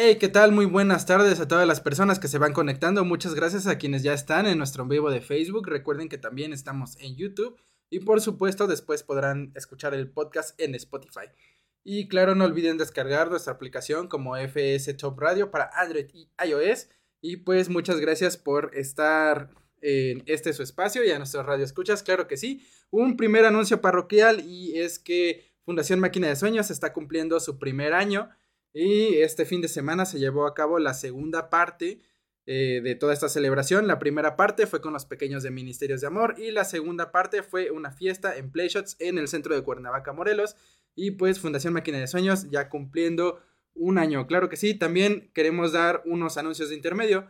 [0.00, 0.52] Hey, ¿qué tal?
[0.52, 3.04] Muy buenas tardes a todas las personas que se van conectando.
[3.04, 5.66] Muchas gracias a quienes ya están en nuestro vivo de Facebook.
[5.66, 7.60] Recuerden que también estamos en YouTube
[7.90, 11.26] y por supuesto después podrán escuchar el podcast en Spotify.
[11.82, 16.90] Y claro, no olviden descargar nuestra aplicación como FS Top Radio para Android y iOS.
[17.20, 22.04] Y pues muchas gracias por estar en este su espacio y a nuestros radio escuchas.
[22.04, 22.64] Claro que sí.
[22.90, 27.94] Un primer anuncio parroquial y es que Fundación Máquina de Sueños está cumpliendo su primer
[27.94, 28.30] año.
[28.80, 32.00] Y este fin de semana se llevó a cabo la segunda parte
[32.46, 33.88] eh, de toda esta celebración.
[33.88, 37.42] La primera parte fue con los pequeños de Ministerios de Amor y la segunda parte
[37.42, 40.54] fue una fiesta en Playshots en el centro de Cuernavaca, Morelos.
[40.94, 43.40] Y pues Fundación Máquina de Sueños ya cumpliendo
[43.74, 44.28] un año.
[44.28, 47.26] Claro que sí, también queremos dar unos anuncios de intermedio.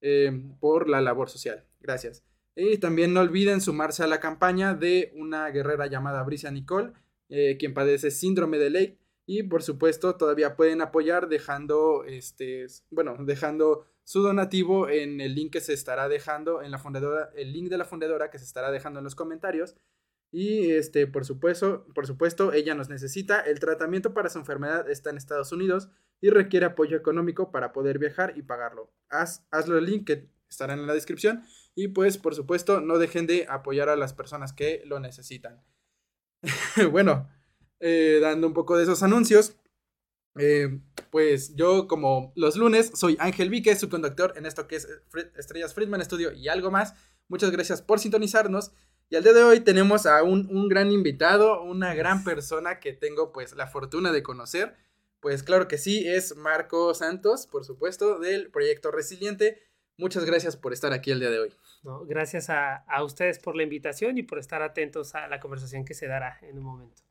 [0.01, 1.65] eh, por la labor social.
[1.79, 2.23] Gracias.
[2.55, 6.91] Y también no olviden sumarse a la campaña de una guerrera llamada Brisa Nicole,
[7.29, 13.15] eh, quien padece síndrome de Lake y por supuesto, todavía pueden apoyar dejando, este, bueno,
[13.19, 17.69] dejando su donativo en el link que se estará dejando en la fundadora, el link
[17.69, 19.75] de la fundadora que se estará dejando en los comentarios.
[20.33, 23.41] Y este, por supuesto, por supuesto, ella nos necesita.
[23.41, 25.89] El tratamiento para su enfermedad está en Estados Unidos
[26.21, 28.91] y requiere apoyo económico para poder viajar y pagarlo.
[29.09, 31.43] Haz, hazlo el link que estará en la descripción.
[31.75, 35.63] Y pues, por supuesto, no dejen de apoyar a las personas que lo necesitan.
[36.91, 37.29] bueno,
[37.81, 39.57] eh, dando un poco de esos anuncios.
[40.37, 40.79] Eh,
[41.09, 44.87] pues yo, como los lunes, soy Ángel Vique, su conductor en esto que es
[45.35, 46.93] Estrellas Friedman Studio y algo más.
[47.27, 48.71] Muchas gracias por sintonizarnos.
[49.09, 52.93] Y al día de hoy tenemos a un, un, gran invitado, una gran persona que
[52.93, 54.77] tengo pues la fortuna de conocer.
[55.19, 59.61] Pues claro que sí, es Marco Santos, por supuesto, del proyecto Resiliente.
[59.97, 61.53] Muchas gracias por estar aquí el día de hoy.
[62.05, 65.93] gracias a, a ustedes por la invitación y por estar atentos a la conversación que
[65.93, 67.01] se dará en un momento.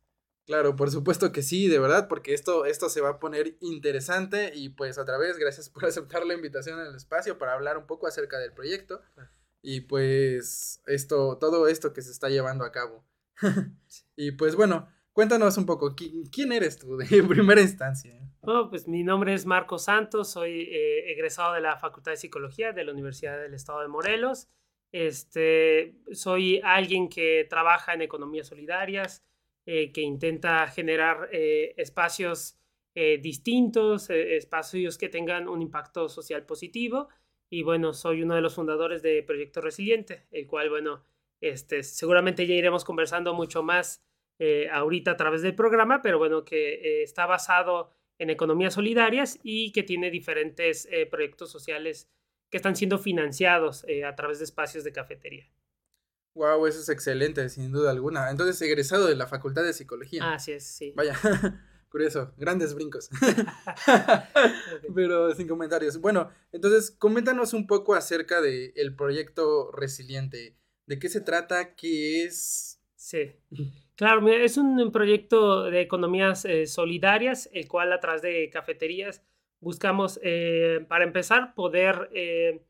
[0.46, 4.52] Claro, por supuesto que sí, de verdad, porque esto, esto se va a poner interesante
[4.54, 7.86] y pues otra vez, gracias por aceptar la invitación en el espacio para hablar un
[7.86, 9.00] poco acerca del proyecto
[9.62, 13.04] y pues esto, todo esto que se está llevando a cabo.
[14.16, 18.16] y pues bueno, cuéntanos un poco, ¿quién eres tú de primera instancia?
[18.42, 22.72] Oh, pues mi nombre es Marco Santos, soy eh, egresado de la Facultad de Psicología
[22.72, 24.48] de la Universidad del Estado de Morelos.
[24.92, 29.22] Este, soy alguien que trabaja en economías solidarias,
[29.72, 32.58] eh, que intenta generar eh, espacios
[32.96, 37.08] eh, distintos, espacios que tengan un impacto social positivo.
[37.48, 41.04] Y bueno, soy uno de los fundadores de Proyecto Resiliente, el cual, bueno,
[41.40, 44.04] este, seguramente ya iremos conversando mucho más
[44.72, 49.84] ahorita a través del programa, pero bueno, que está basado en economías solidarias y que
[49.84, 52.10] tiene diferentes proyectos sociales
[52.50, 55.46] que están siendo financiados a través de espacios de cafetería.
[56.34, 58.30] Wow, eso es excelente, sin duda alguna.
[58.30, 60.32] Entonces, egresado de la Facultad de Psicología.
[60.32, 60.92] Así es, sí.
[60.96, 61.14] Vaya,
[61.90, 63.10] curioso, grandes brincos.
[64.94, 66.00] Pero sin comentarios.
[66.00, 70.56] Bueno, entonces, coméntanos un poco acerca del el proyecto Resiliente.
[70.86, 71.74] ¿De qué se trata?
[71.74, 72.80] ¿Qué es?
[72.94, 73.32] Sí.
[73.96, 79.22] Claro, es un proyecto de economías eh, solidarias, el cual a través de cafeterías
[79.60, 82.62] buscamos, eh, para empezar, poder eh,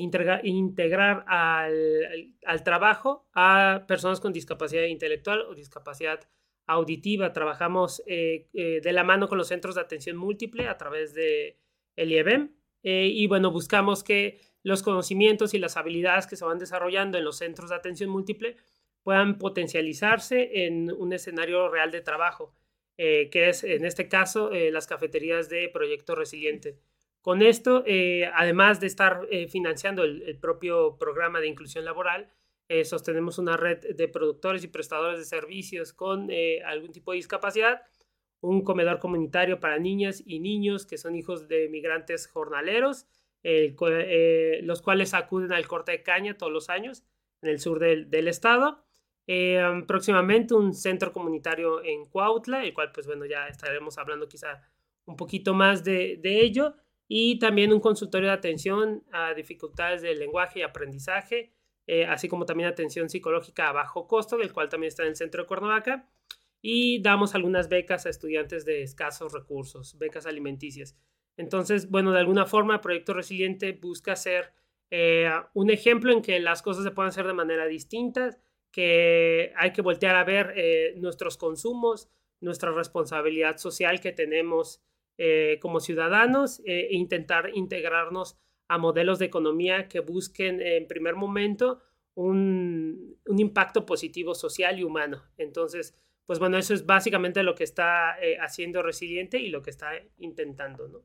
[0.00, 6.20] integrar, al, trabajo a personas con discapacidad intelectual o discapacidad
[6.66, 7.32] auditiva.
[7.32, 11.58] Trabajamos eh, eh, de la mano con los centros de atención múltiple a través de
[11.96, 16.58] el IEBEM eh, y bueno, buscamos que los conocimientos y las habilidades que se van
[16.58, 18.56] desarrollando en los centros de atención múltiple
[19.02, 22.54] puedan potencializarse en un escenario real de trabajo,
[22.98, 26.76] que es en este caso las cafeterías de Proyecto Resiliente.
[27.22, 32.30] Con esto, eh, además de estar eh, financiando el, propio programa de inclusión laboral,
[32.68, 36.30] eh, sostenemos una red de productores y prestadores de servicios con
[36.64, 37.82] algún tipo de discapacidad,
[38.40, 43.06] un comedor comunitario para niñas y niños que son hijos de migrantes jornaleros,
[43.42, 47.02] los cuales acuden al corte de caña todos los años
[47.42, 48.82] en el sur del, estado.
[49.86, 54.62] próximamente un centro comunitario en Cuautla, el cual pues bueno ya estaremos hablando quizá
[55.04, 56.76] un poquito más de, de ello
[57.12, 61.52] y también un consultorio de atención a dificultades de lenguaje y aprendizaje,
[61.88, 65.16] eh, así como también atención psicológica a bajo costo, del cual también está en el
[65.16, 66.08] centro de Cuernavaca.
[66.62, 70.96] Y damos algunas becas a estudiantes de escasos recursos, becas alimenticias.
[71.36, 74.52] Entonces, bueno, de alguna forma, Proyecto Resiliente busca ser
[74.92, 78.38] eh, un ejemplo en que las cosas se pueden hacer de manera distinta,
[78.70, 82.08] que hay que voltear a ver eh, nuestros consumos,
[82.40, 84.80] nuestra responsabilidad social que tenemos
[85.18, 91.80] eh, como ciudadanos e intentar integrarnos a modelos de economía que busquen en primer momento
[92.14, 95.22] un, un impacto positivo social y humano.
[95.36, 95.94] Entonces,
[96.26, 100.88] pues bueno, eso es básicamente lo que está haciendo Resiliente y lo que está intentando,
[100.88, 101.02] ¿no?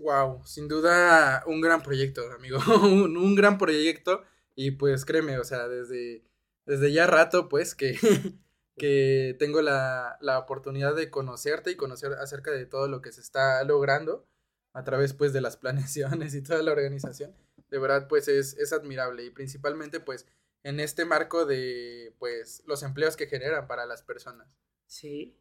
[0.00, 2.58] Wow, sin duda un gran proyecto, amigo.
[2.82, 4.22] un, gran proyecto.
[4.54, 6.24] Y pues créeme, o sea, desde,
[6.64, 7.96] desde ya rato, pues, que,
[8.80, 13.20] que tengo la, la, oportunidad de conocerte y conocer acerca de todo lo que se
[13.20, 14.26] está logrando
[14.72, 17.36] a través, pues, de las planeaciones y toda la organización.
[17.68, 19.26] De verdad, pues, es, es admirable.
[19.26, 20.26] Y principalmente, pues,
[20.62, 24.48] en este marco de, pues, los empleos que generan para las personas.
[24.86, 25.36] Sí.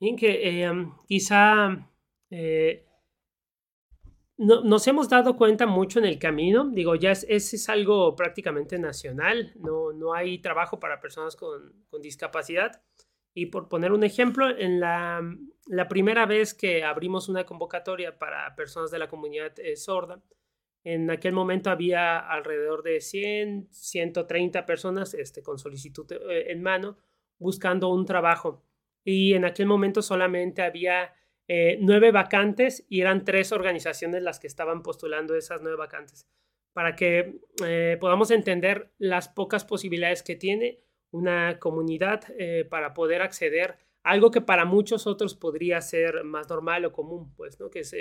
[0.00, 0.72] Bien que eh,
[1.06, 1.90] quizá...
[2.30, 2.86] Eh,
[4.38, 9.52] nos hemos dado cuenta mucho en el camino, digo, ya es, es, algo prácticamente nacional,
[9.56, 12.82] no, no hay trabajo para personas con, con discapacidad.
[13.34, 15.22] Y por poner un ejemplo, en la,
[15.66, 20.22] la, primera vez que abrimos una convocatoria para personas de la comunidad eh, sorda,
[20.84, 26.98] en aquel momento había alrededor de 100, 130 personas este, con solicitud eh, en mano
[27.38, 28.64] buscando un trabajo.
[29.04, 31.12] Y en aquel momento solamente había
[31.54, 36.26] eh, nueve vacantes y eran tres organizaciones las que estaban postulando esas nueve vacantes
[36.72, 40.78] para que eh, podamos entender las pocas posibilidades que tiene
[41.10, 46.48] una comunidad eh, para poder acceder a algo que para muchos otros podría ser más
[46.48, 47.68] normal o común, pues, ¿no?
[47.68, 47.94] Que es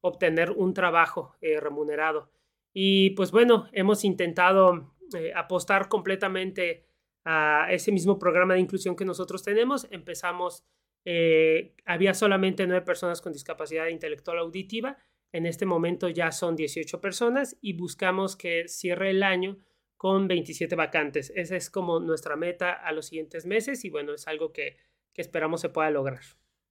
[0.00, 2.30] obtener un trabajo remunerado.
[2.72, 4.94] Y pues bueno, hemos intentado
[5.34, 6.86] apostar completamente
[7.24, 9.88] a ese mismo programa de inclusión que nosotros tenemos.
[9.90, 10.64] Empezamos
[11.08, 14.98] eh, había solamente nueve personas con discapacidad intelectual auditiva.
[15.32, 19.56] En este momento ya son 18 personas y buscamos que cierre el año
[19.96, 21.32] con 27 vacantes.
[21.36, 24.78] Esa es como nuestra meta a los siguientes meses y bueno, es algo que,
[25.14, 26.22] que esperamos se pueda lograr.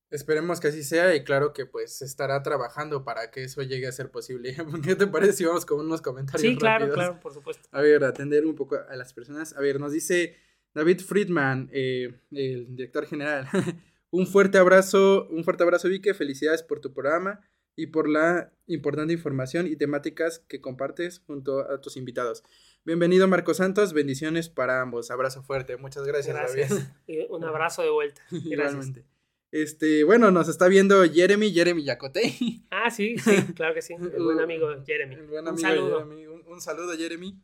[0.09, 3.93] Esperemos que así sea y claro que pues estará trabajando para que eso llegue a
[3.93, 4.53] ser posible.
[4.83, 6.41] ¿Qué te parece si vamos con unos comentarios?
[6.41, 7.69] Sí, claro, claro, por supuesto.
[7.71, 9.55] A ver, atender un poco a las personas.
[9.55, 10.35] A ver, nos dice
[10.73, 13.47] David Friedman, eh, el director general.
[14.17, 17.41] Un fuerte abrazo, un fuerte abrazo Vique, felicidades por tu programa
[17.75, 22.41] y por la importante información y temáticas que compartes junto a tus invitados.
[22.85, 25.11] Bienvenido Marco Santos, bendiciones para ambos.
[25.11, 26.33] Abrazo fuerte, muchas gracias.
[26.33, 26.93] Gracias.
[27.29, 28.21] un abrazo de vuelta.
[28.31, 29.03] Igualmente.
[29.51, 32.33] Este, bueno, nos está viendo Jeremy, Jeremy Yacote.
[32.71, 33.95] Ah, sí, sí, claro que sí.
[33.95, 35.17] El buen amigo Jeremy.
[35.17, 36.07] un saludo.
[36.47, 37.37] un saludo, Jeremy.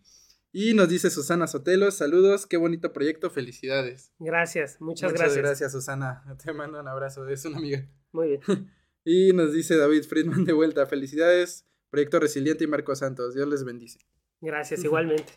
[0.53, 4.11] Y nos dice Susana Sotelo, saludos, qué bonito proyecto, felicidades.
[4.19, 5.29] Gracias, muchas, gracias.
[5.29, 6.23] Muchas gracias, Susana.
[6.43, 7.87] Te mando un abrazo, es una amiga.
[8.11, 8.41] Muy bien.
[9.05, 13.63] y nos dice David Friedman de vuelta, felicidades, proyecto resiliente y Marco Santos, Dios les
[13.63, 13.99] bendice.
[14.41, 15.31] Gracias, igualmente.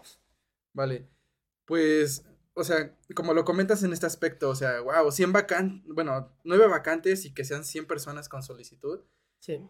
[0.73, 1.09] vale,
[1.65, 6.37] pues, o sea, como lo comentas en este aspecto, o sea, wow, 100 vacantes, bueno,
[6.43, 9.01] 9 vacantes y que sean 100 personas con solicitud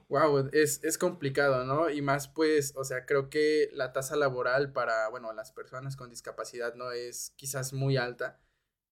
[0.08, 1.90] Wow, es, es complicado, ¿no?
[1.90, 6.10] Y más pues, o sea, creo que la tasa laboral para, bueno, las personas con
[6.10, 8.40] discapacidad no es quizás muy alta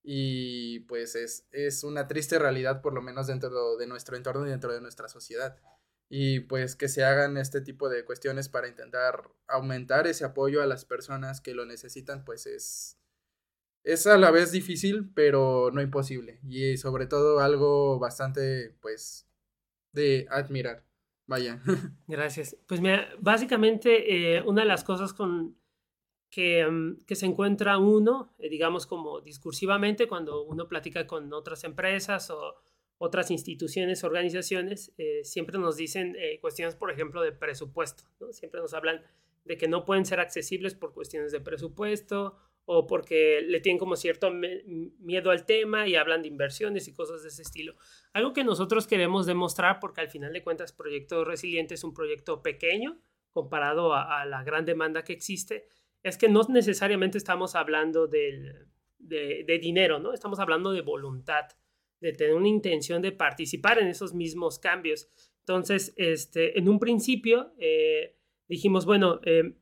[0.02, 4.50] y pues es, es una triste realidad por lo menos dentro de nuestro entorno y
[4.50, 5.56] dentro de nuestra sociedad.
[6.08, 10.66] Y pues que se hagan este tipo de cuestiones para intentar aumentar ese apoyo a
[10.66, 12.98] las personas que lo necesitan, pues es,
[13.84, 16.40] es a la vez difícil, pero no imposible.
[16.46, 19.26] Y sobre todo algo bastante, pues,
[19.92, 20.84] de admirar.
[21.26, 21.62] Vaya.
[22.06, 22.56] Gracias.
[22.66, 25.56] Pues mira, básicamente eh, una de las cosas con
[26.30, 31.64] que, mm, que se encuentra uno, eh, digamos como discursivamente, cuando uno platica con otras
[31.64, 32.56] empresas o
[32.98, 38.04] otras instituciones, organizaciones, eh, siempre nos dicen cuestiones, por ejemplo, de presupuesto.
[38.20, 38.32] ¿no?
[38.32, 39.02] Siempre nos hablan
[39.44, 43.96] de que no pueden ser accesibles por cuestiones de presupuesto o porque le tienen como
[43.96, 47.74] cierto miedo al tema y hablan de inversiones y cosas de ese estilo.
[48.12, 52.42] Algo que nosotros queremos demostrar, porque al final de cuentas Proyecto Resiliente es un proyecto
[52.42, 53.00] pequeño
[53.30, 55.66] comparado a, la gran demanda que existe,
[56.02, 58.66] es que no necesariamente estamos hablando de,
[58.98, 60.12] dinero, ¿no?
[60.12, 61.46] Estamos hablando de voluntad,
[62.00, 65.08] de tener una intención de participar en esos mismos cambios.
[65.40, 68.16] Entonces, este, en un principio eh,
[68.48, 69.54] dijimos, bueno, eh,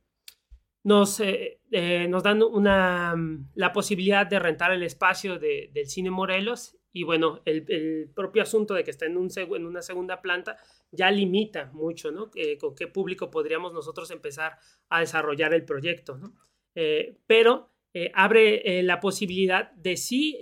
[0.82, 5.86] nos, eh, eh, nos dan una, mm, la posibilidad de rentar el espacio de, del
[5.86, 10.20] Cine Morelos y bueno, el, propio asunto de que está en, un, en una segunda
[10.20, 10.56] planta
[10.90, 12.32] ya limita mucho, ¿no?
[12.58, 14.58] con qué público podríamos nosotros empezar
[14.88, 16.34] a desarrollar el proyecto, ¿no?
[16.74, 17.70] Eh, pero
[18.12, 20.36] abre la posibilidad de sí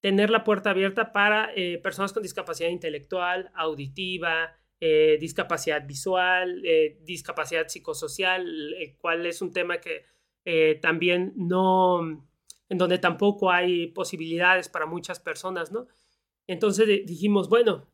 [0.00, 1.50] tener la puerta abierta para
[1.82, 9.52] personas con discapacidad intelectual, auditiva, eh, discapacidad visual, eh, discapacidad psicosocial, el cual es un
[9.52, 10.04] tema que
[10.80, 12.00] también no,
[12.68, 15.86] en donde tampoco hay posibilidades para muchas personas, ¿no?
[16.48, 17.86] Entonces dijimos, bueno,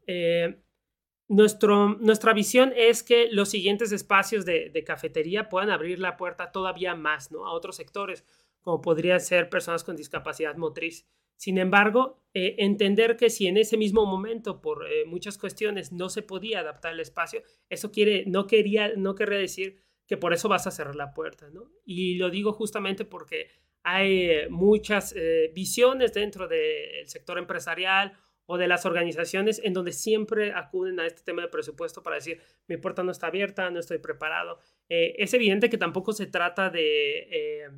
[1.28, 6.52] nuestro, nuestra visión es que los siguientes espacios de, de, cafetería puedan abrir la puerta
[6.52, 7.44] todavía más, ¿no?
[7.44, 8.24] A otros sectores,
[8.62, 11.06] como podrían ser personas con discapacidad motriz.
[11.38, 16.08] Sin embargo, eh, entender que si en ese mismo momento, por eh, muchas cuestiones, no
[16.08, 20.48] se podía adaptar el espacio, eso quiere, no, quería, no querría decir que por eso
[20.48, 21.70] vas a cerrar la puerta, ¿no?
[21.84, 23.50] Y lo digo justamente porque
[23.84, 25.14] hay eh, muchas
[25.54, 28.14] visiones dentro del sector empresarial
[28.46, 32.40] o de las organizaciones en donde siempre acuden a este tema de presupuesto para decir,
[32.66, 34.58] mi puerta no está abierta, no estoy preparado.
[34.88, 37.70] es evidente que tampoco se trata de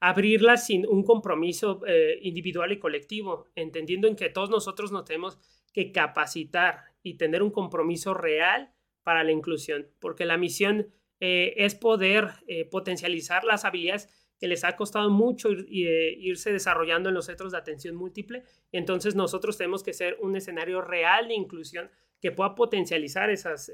[0.00, 5.38] abrirla sin un compromiso eh, individual y colectivo, entendiendo en que todos nosotros nos tenemos
[5.72, 10.88] que capacitar y tener un compromiso real para la inclusión, porque la misión
[11.20, 17.14] eh, es poder eh, potencializar las habilidades que les ha costado mucho irse desarrollando en
[17.14, 18.42] los centros de atención múltiple.
[18.72, 21.90] Entonces nosotros tenemos que ser un escenario real de inclusión
[22.22, 23.70] que pueda potencializar esas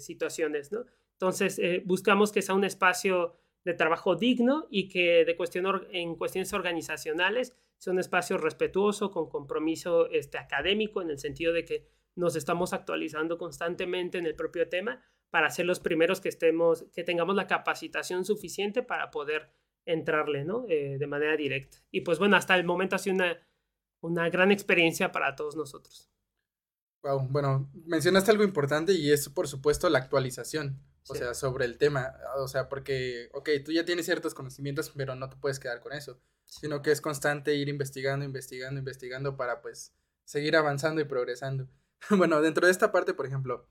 [0.00, 0.70] situaciones.
[0.70, 0.84] ¿no?
[1.12, 3.32] Entonces buscamos que sea un espacio
[3.64, 9.28] de trabajo digno y que de cuestión en cuestiones organizacionales sea un espacio respetuoso, con
[9.28, 14.68] compromiso este, académico, en el sentido de que nos estamos actualizando constantemente en el propio
[14.68, 19.50] tema para ser los primeros que, estemos, que tengamos la capacitación suficiente para poder
[19.84, 20.66] entrarle ¿no?
[20.68, 21.78] Eh, de manera directa.
[21.90, 23.36] Y pues bueno, hasta el momento ha sido una,
[24.00, 26.10] una gran experiencia para todos nosotros.
[27.02, 30.80] Wow, bueno, mencionaste algo importante y es por supuesto la actualización.
[31.08, 32.14] O sea, sobre el tema.
[32.36, 35.92] O sea, porque, ok, tú ya tienes ciertos conocimientos, pero no te puedes quedar con
[35.92, 36.20] eso.
[36.44, 39.92] Sino que es constante ir investigando, investigando, investigando para pues
[40.24, 41.68] seguir avanzando y progresando.
[42.10, 43.66] bueno, dentro de esta parte, por ejemplo,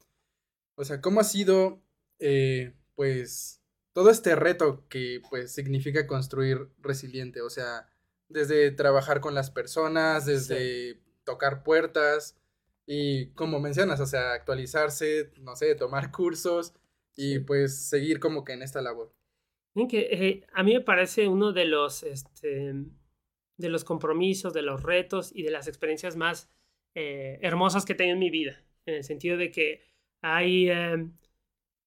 [0.75, 1.81] o sea, ¿cómo ha sido,
[2.19, 3.61] eh, pues,
[3.93, 7.41] todo este reto que pues significa construir resiliente?
[7.41, 7.89] O sea,
[8.29, 12.37] desde trabajar con las personas, desde tocar puertas
[12.85, 16.73] y como mencionas, o sea, actualizarse, no sé, tomar cursos
[17.21, 19.13] y pues seguir como que en esta labor.
[19.87, 22.73] Que, eh, a mí me parece uno de los, este,
[23.57, 26.49] de los compromisos, de los retos y de las experiencias más
[26.95, 29.83] eh, hermosas que he tenido en mi vida, en el sentido de que
[30.21, 31.15] hay, em,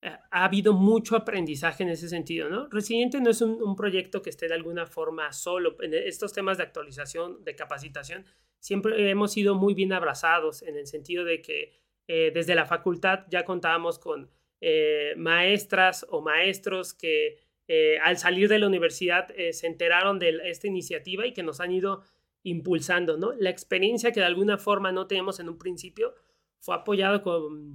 [0.03, 2.69] ha habido mucho aprendizaje en ese sentido, ¿no?
[2.69, 5.77] Resiliente no es un, un, proyecto que esté de alguna forma solo.
[5.83, 8.25] En estos temas de actualización, de capacitación,
[8.61, 11.73] siempre hemos sido muy bien abrazados en el sentido de que
[12.07, 14.31] eh, desde la facultad ya contábamos con
[14.67, 17.37] eh, maestras o maestros que
[17.69, 21.61] eh, al salir de la universidad eh, se enteraron de esta iniciativa y que nos
[21.61, 22.03] han ido
[22.43, 23.35] impulsando, ¿no?
[23.35, 26.15] La experiencia que de alguna forma no teníamos en un principio
[26.61, 27.75] fue apoyado con,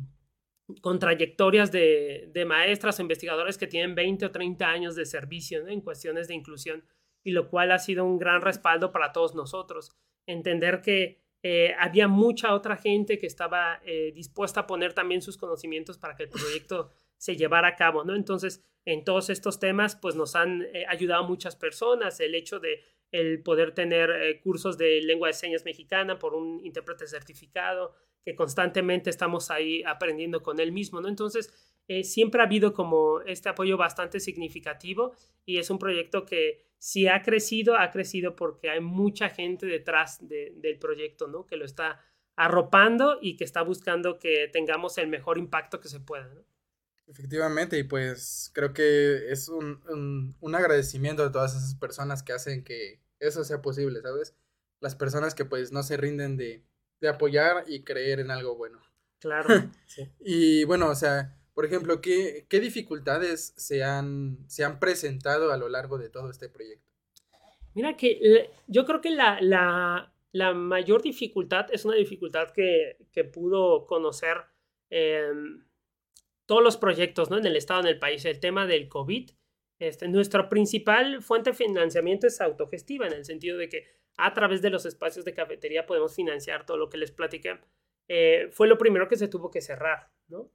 [0.82, 5.68] con trayectorias de, de maestras o investigadores que tienen 20 o 30 años de servicio
[5.68, 6.84] en cuestiones de inclusión
[7.24, 9.96] y lo cual ha sido un gran respaldo para todos nosotros.
[10.26, 15.38] Entender que eh, había mucha otra gente que estaba eh, dispuesta a poner también sus
[15.38, 18.16] conocimientos para que el proyecto se llevara a cabo, ¿no?
[18.16, 22.20] Entonces, en todos estos temas, pues nos han eh, ayudado muchas personas.
[22.20, 22.82] El hecho de
[23.12, 29.10] el poder tener cursos de lengua de señas mexicana por un intérprete certificado, que constantemente
[29.10, 31.08] estamos ahí aprendiendo con él mismo, ¿no?
[31.08, 31.52] Entonces,
[32.04, 35.14] siempre ha habido como este apoyo bastante significativo
[35.46, 40.20] y es un proyecto que si ha crecido, ha crecido porque hay mucha gente detrás
[40.22, 41.46] del proyecto, ¿no?
[41.46, 42.00] Que lo está
[42.36, 46.42] arropando y que está buscando que tengamos el mejor impacto que se pueda, ¿no?
[47.08, 52.64] Efectivamente, y pues creo que es un, un, agradecimiento de todas esas personas que hacen
[52.64, 54.36] que eso sea posible, ¿sabes?
[54.80, 56.64] Las personas que pues no se rinden de,
[57.02, 58.80] de apoyar y creer en algo bueno.
[59.20, 59.50] Claro.
[59.88, 60.08] sí.
[60.20, 65.68] Y bueno, o sea, por ejemplo, ¿qué, dificultades se han, se han presentado a lo
[65.68, 66.90] largo de todo este proyecto?
[67.74, 70.14] Mira que yo creo que la,
[70.56, 72.96] mayor dificultad es una dificultad que,
[73.34, 74.38] pudo conocer
[76.46, 77.38] todos los proyectos ¿no?
[77.38, 79.30] en el Estado, en el país, el tema del COVID.
[79.80, 83.86] Este, nuestra principal fuente de financiamiento es autogestiva, en el sentido de que
[84.16, 87.60] a través de los espacios de cafetería podemos financiar todo lo que les platiqué.
[88.08, 90.10] Eh, fue lo primero que se tuvo que cerrar.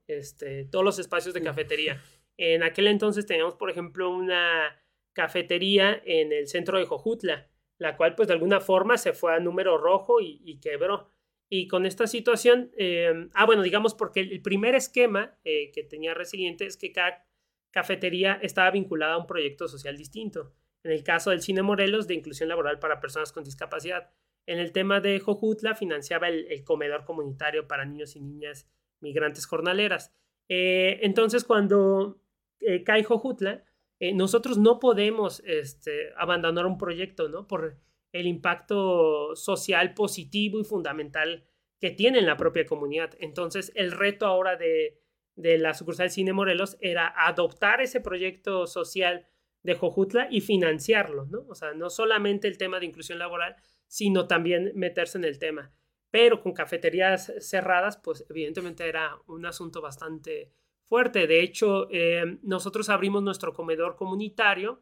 [0.07, 2.01] Este, todos los espacios de cafetería.
[2.37, 4.81] En aquel entonces teníamos, por ejemplo, una
[5.13, 9.41] cafetería en el centro de Jojutla, la cual pues de alguna forma se fue a
[9.41, 11.09] número rojo y, quebró.
[11.49, 16.15] Y con esta situación, em, ah, bueno, digamos porque el, primer esquema eh, que tenía
[16.15, 17.25] Resiliente es que cada
[17.71, 20.53] cafetería estaba vinculada a un proyecto social distinto.
[20.83, 24.11] En el caso del Cine Morelos, de inclusión laboral para personas con discapacidad.
[24.47, 28.69] En el tema de Jojutla, financiaba el comedor comunitario para niños y niñas
[29.05, 30.13] migrantes jornaleras.
[30.49, 32.19] Eh, entonces, cuando
[32.61, 33.65] eh, cae Jojutla,
[34.01, 37.47] eh, nosotros no podemos este, abandonar un proyecto, ¿no?
[37.47, 37.79] Por
[38.13, 41.45] el impacto social positivo y fundamental
[41.81, 43.15] que tiene en la propia comunidad.
[43.21, 44.99] Entonces, el reto ahora de,
[45.37, 49.27] de la sucursal Cine Morelos era adoptar ese proyecto social
[49.63, 51.45] de Jojutla y financiarlo, ¿no?
[51.49, 53.57] O sea, no solamente el tema de inclusión laboral,
[53.87, 55.73] sino también meterse en el tema.
[56.15, 60.53] Pero con cafeterías cerradas, pues evidentemente era un asunto bastante
[60.85, 61.27] fuerte.
[61.27, 64.81] De hecho, eh, nosotros abrimos nuestro comedor comunitario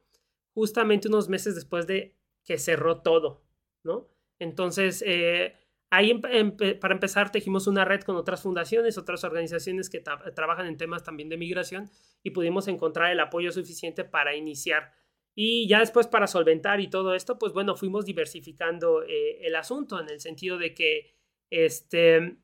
[0.53, 3.47] justamente unos meses después de que cerró todo,
[3.83, 4.11] ¿no?
[4.39, 5.55] Entonces, eh,
[5.89, 11.03] ahí para empezar tejimos una red con otras fundaciones, otras organizaciones que trabajan en temas
[11.03, 11.89] también de migración
[12.23, 14.93] y pudimos encontrar el apoyo suficiente para iniciar.
[15.35, 19.99] Y ya después para solventar y todo esto, pues bueno, fuimos diversificando eh, el asunto
[19.99, 21.22] en el sentido de que
[21.52, 22.37] este,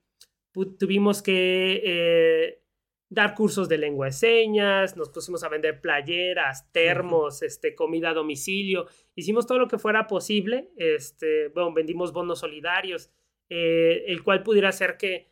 [0.78, 2.58] tuvimos que
[3.10, 8.14] dar cursos de lengua de señas, nos pusimos a vender playeras, termos, este, comida a
[8.14, 13.10] domicilio, hicimos todo lo que fuera posible, este, bueno, vendimos bonos solidarios,
[13.48, 15.30] eh, el cual pudiera hacer que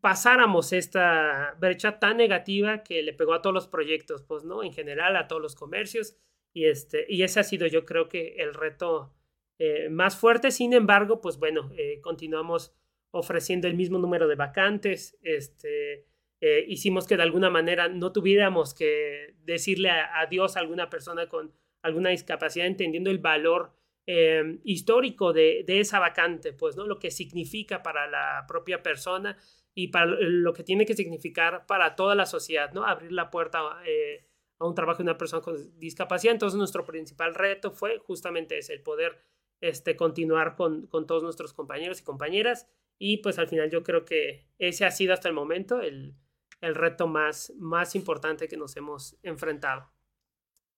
[0.00, 4.64] pasáramos esta brecha tan negativa que le pegó a todos los proyectos, pues, ¿no?
[4.64, 6.16] En general, a todos los comercios,
[6.52, 9.12] y, este, y ese ha sido yo creo que el reto
[9.58, 12.74] eh, más fuerte, sin embargo, pues bueno, eh, continuamos
[13.16, 16.06] ofreciendo el mismo número de vacantes, este,
[16.40, 21.52] eh, hicimos que de alguna manera no tuviéramos que decirle adiós a, alguna persona con
[21.82, 23.72] alguna discapacidad, entendiendo el valor
[24.06, 26.86] eh, histórico de, esa vacante, pues, ¿no?
[26.86, 29.38] Lo que significa para la propia persona
[29.74, 32.84] y para lo que tiene que significar para toda la sociedad, ¿no?
[32.84, 34.26] Abrir la puerta eh,
[34.58, 36.34] a un trabajo de una persona con discapacidad.
[36.34, 39.18] Entonces, nuestro principal reto fue justamente ese, el poder
[39.60, 42.68] este, continuar con, con todos nuestros compañeros y compañeras.
[42.98, 46.16] Y pues al final yo creo que ese ha sido hasta el momento el,
[46.60, 49.90] el reto más, más importante que nos hemos enfrentado.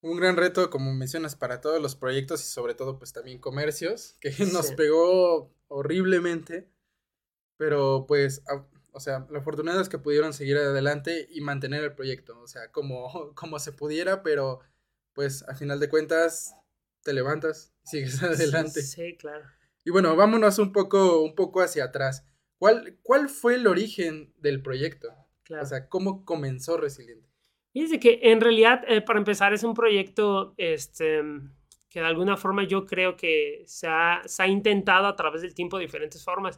[0.01, 4.15] Un gran reto, como mencionas, para todos los proyectos y sobre todo pues también comercios,
[4.21, 6.69] que nos pegó horriblemente,
[7.57, 8.41] pero pues,
[8.91, 12.71] o sea, lo afortunado es que pudieron seguir adelante y mantener el proyecto, o sea,
[12.71, 14.59] como, como se pudiera, pero
[15.13, 16.55] pues a final de cuentas
[17.03, 18.81] te levantas sigues adelante.
[18.81, 19.45] Sí, claro.
[19.83, 22.27] Y bueno, vámonos un poco, un poco hacia atrás.
[22.57, 25.09] ¿Cuál, ¿Cuál fue el origen del proyecto?
[25.49, 27.27] O sea, ¿cómo comenzó Resiliente?
[27.73, 31.21] Dice que en realidad, eh, para empezar, es un proyecto este,
[31.89, 35.53] que de alguna forma yo creo que se ha, se ha, intentado a través del
[35.53, 36.55] tiempo de diferentes formas.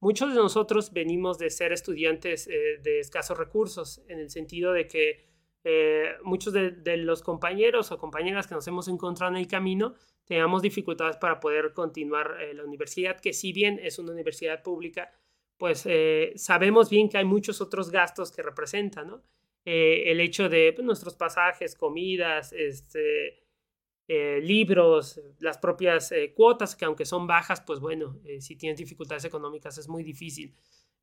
[0.00, 4.86] Muchos de nosotros venimos de ser estudiantes eh, de escasos recursos, en el sentido de
[4.86, 5.27] que
[5.64, 9.94] eh, muchos de, los compañeros o compañeras que nos hemos encontrado en el camino
[10.24, 15.10] teníamos dificultades para poder continuar la universidad, que si bien es una universidad pública,
[15.58, 19.22] pues eh, sabemos bien que hay muchos otros gastos que representan, ¿no?
[19.64, 23.42] Eh, el hecho de pues, nuestros pasajes, comidas, este,
[24.06, 29.76] eh, libros, las propias cuotas, que aunque son bajas, pues bueno, si tienes dificultades económicas
[29.76, 30.54] es muy difícil.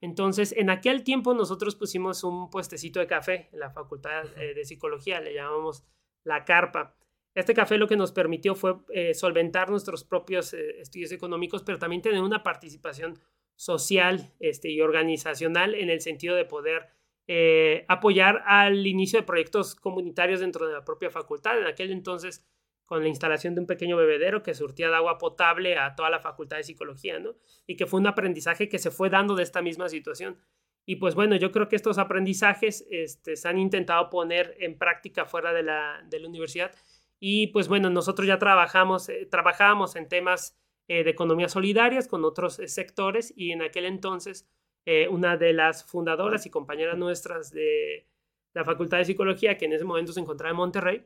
[0.05, 5.19] Entonces, en aquel tiempo nosotros pusimos un puestecito de café en la Facultad de Psicología,
[5.19, 5.83] le llamamos
[6.23, 6.95] la carpa.
[7.33, 8.75] Este café lo que nos permitió fue
[9.13, 13.19] solventar nuestros propios estudios económicos, pero también tener una participación
[13.55, 16.87] social este, y organizacional en el sentido de poder
[17.27, 21.57] eh, apoyar al inicio de proyectos comunitarios dentro de la propia facultad.
[21.57, 22.45] En aquel entonces,
[22.85, 26.19] con la instalación de un pequeño bebedero que surtía de agua potable a toda la
[26.19, 27.35] facultad de psicología, ¿no?
[27.65, 30.37] Y que fue un aprendizaje que se fue dando de esta misma situación.
[30.85, 35.25] Y pues bueno, yo creo que estos aprendizajes este, se han intentado poner en práctica
[35.25, 36.71] fuera de la, de la universidad.
[37.19, 40.55] Y pues bueno, nosotros ya trabajamos, eh, trabajamos en temas
[40.87, 44.47] eh, de economías solidarias con otros eh, sectores y en aquel entonces
[44.85, 48.07] eh, una de las fundadoras y compañeras nuestras de
[48.53, 51.05] la Facultad de Psicología, que en ese momento se encontraba en Monterrey,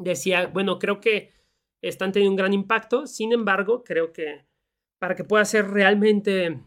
[0.00, 1.32] decía, bueno, creo que
[1.82, 4.44] están teniendo un gran impacto, sin embargo, creo que
[4.98, 6.60] para que pueda ser realmente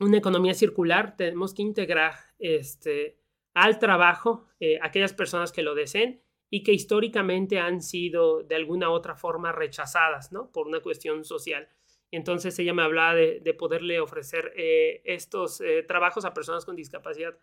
[0.00, 3.16] una economía circular, tenemos que integrar este,
[3.54, 4.48] al trabajo
[4.82, 10.30] aquellas personas que lo deseen y que históricamente han sido de alguna otra forma rechazadas,
[10.30, 10.52] ¿no?
[10.52, 11.68] Por una cuestión social.
[12.12, 17.36] Entonces ella me hablaba de, poderle ofrecer eh, estos eh, trabajos a personas con discapacidad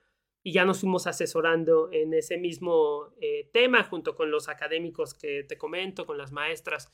[0.44, 5.44] y ya nos fuimos asesorando en ese mismo eh, tema junto con los académicos que
[5.44, 6.92] te comento, con las maestras,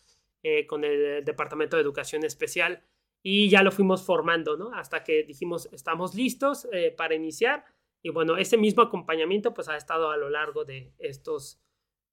[0.70, 2.82] con el Departamento de Educación Especial
[3.22, 4.74] y ya lo fuimos formando, ¿no?
[4.74, 7.66] Hasta que dijimos, estamos listos para iniciar
[8.02, 11.60] y bueno, ese mismo acompañamiento pues ha estado a lo largo de estos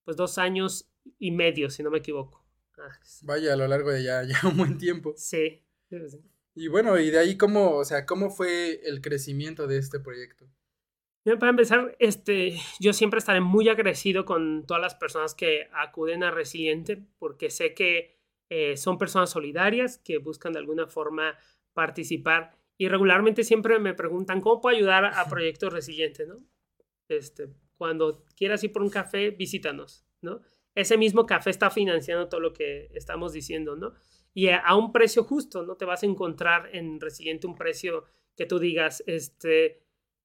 [0.05, 2.44] pues dos años y medio, si no me equivoco.
[2.79, 5.14] Ah, Vaya, a lo largo de ya, ya un buen tiempo.
[5.16, 5.62] Sí.
[6.55, 10.47] Y bueno, y de ahí cómo, o sea, cómo fue el crecimiento de este proyecto.
[11.38, 16.30] Para empezar, este, yo siempre estaré muy agradecido con todas las personas que acuden a
[16.30, 18.18] Resiliente porque sé que
[18.50, 21.37] eh, son personas solidarias que buscan de alguna forma
[21.72, 26.37] participar y regularmente siempre me preguntan cómo puedo ayudar a Proyecto Resiliente, ¿no?
[27.08, 30.40] Este, cuando quieras ir por un café, visítanos, ¿no?
[30.74, 33.94] Ese mismo café está financiando todo lo que estamos diciendo, ¿no?
[34.32, 35.76] Y a, un precio justo, ¿no?
[35.76, 38.04] Te vas a encontrar en Resiliente un precio
[38.37, 39.84] que tú digas, este,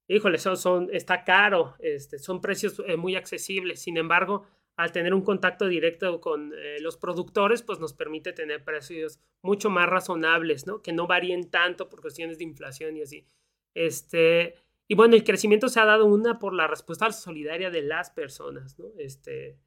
[0.09, 3.79] híjole, son, son, está caro, este, son precios eh, muy accesibles.
[3.79, 4.43] Sin embargo,
[4.75, 9.69] al tener un contacto directo con eh, los productores, pues nos permite tener precios mucho
[9.69, 10.81] más razonables, ¿no?
[10.81, 13.25] Que no varíen tanto por cuestiones de inflación y así.
[13.75, 14.55] Este,
[14.87, 18.79] y bueno, el crecimiento se ha dado una por la respuesta solidaria de las personas,
[18.79, 18.87] ¿no?
[18.97, 19.59] Este,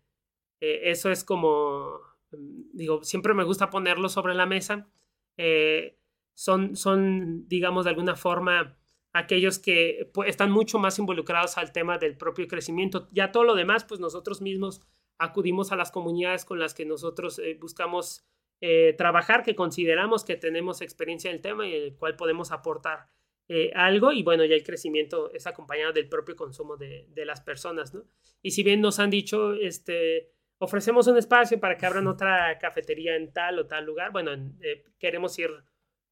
[0.60, 2.00] eh, eso es como,
[2.32, 4.88] mm, digo, siempre me gusta ponerlo sobre la mesa.
[6.34, 8.76] son, son, digamos, de alguna forma
[9.12, 13.08] aquellos que pues, están mucho más involucrados al tema del propio crecimiento.
[13.12, 14.80] Ya todo lo demás, pues nosotros mismos
[15.18, 18.24] acudimos a las comunidades con las que nosotros eh, buscamos
[18.60, 22.52] eh, trabajar, que consideramos que tenemos experiencia en el tema y en el cual podemos
[22.52, 23.08] aportar
[23.48, 24.12] eh, algo.
[24.12, 28.04] Y bueno, ya el crecimiento es acompañado del propio consumo de, de, las personas, ¿no?
[28.40, 33.16] Y si bien nos han dicho, este, ofrecemos un espacio para que abran otra cafetería
[33.16, 34.30] en tal o tal lugar, bueno,
[34.98, 35.50] queremos ir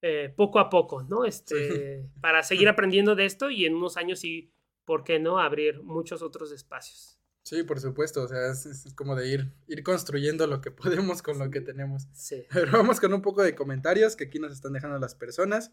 [0.02, 1.24] eh, poco a poco, ¿no?
[1.24, 4.52] Este, para seguir aprendiendo de esto y en unos años sí,
[4.84, 5.38] ¿por qué no?
[5.38, 7.18] Abrir muchos otros espacios.
[7.42, 11.38] Sí, por supuesto, o sea, es, como de ir, ir construyendo lo que podemos con
[11.38, 12.08] lo que tenemos.
[12.12, 12.44] Sí.
[12.52, 15.72] Pero vamos con un poco de comentarios que aquí nos están dejando las personas.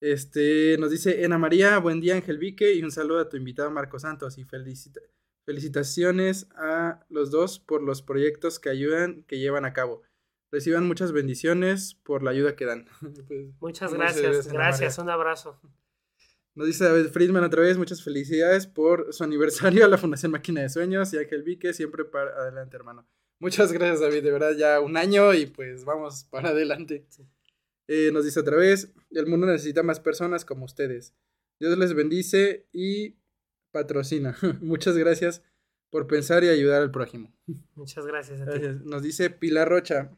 [0.00, 3.70] Este, nos dice Ena María, buen día Ángel Vique y un saludo a tu invitado
[3.70, 4.44] Marco Santos y
[5.44, 10.02] felicitaciones a los dos por los proyectos que ayudan, que llevan a cabo
[10.52, 12.86] reciban muchas bendiciones por la ayuda que dan.
[13.26, 15.58] Pues, muchas gracias, gracias, un abrazo.
[16.54, 20.60] Nos dice David Friedman otra vez, muchas felicidades por su aniversario a la Fundación Máquina
[20.60, 23.08] de Sueños y Ángel Vique, siempre para adelante, hermano.
[23.38, 27.06] Muchas gracias, David, de verdad, ya un año y pues vamos para adelante.
[27.88, 31.14] Eh, nos dice otra vez, el mundo necesita más personas como ustedes.
[31.58, 33.16] Dios les bendice y
[33.72, 34.36] patrocina.
[34.60, 35.42] muchas gracias
[35.90, 37.34] por pensar y ayudar al prójimo.
[37.74, 38.40] Muchas gracias.
[38.42, 38.82] A gracias.
[38.84, 40.10] Nos dice Pilar Rocha,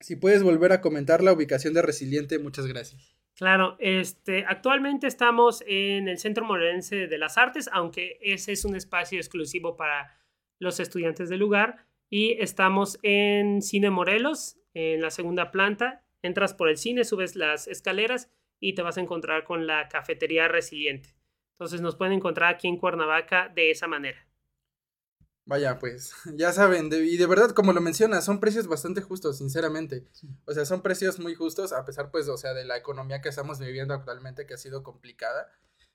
[0.00, 3.16] si puedes volver a comentar la ubicación de Resiliente, muchas gracias.
[3.34, 8.74] Claro, este, actualmente estamos en el Centro Morelense de las Artes, aunque ese es un
[8.74, 10.18] espacio exclusivo para
[10.58, 11.86] los estudiantes del lugar.
[12.10, 16.02] Y estamos en Cine Morelos, en la segunda planta.
[16.22, 20.48] Entras por el cine, subes las escaleras y te vas a encontrar con la cafetería
[20.48, 21.14] Resiliente.
[21.52, 24.27] Entonces nos pueden encontrar aquí en Cuernavaca de esa manera.
[25.48, 30.04] Vaya, pues ya saben, y de verdad, como lo mencionas, son precios bastante justos, sinceramente.
[30.44, 33.30] O sea, son precios muy justos, a pesar, pues, o sea, de la economía que
[33.30, 35.50] estamos viviendo actualmente, que ha sido complicada.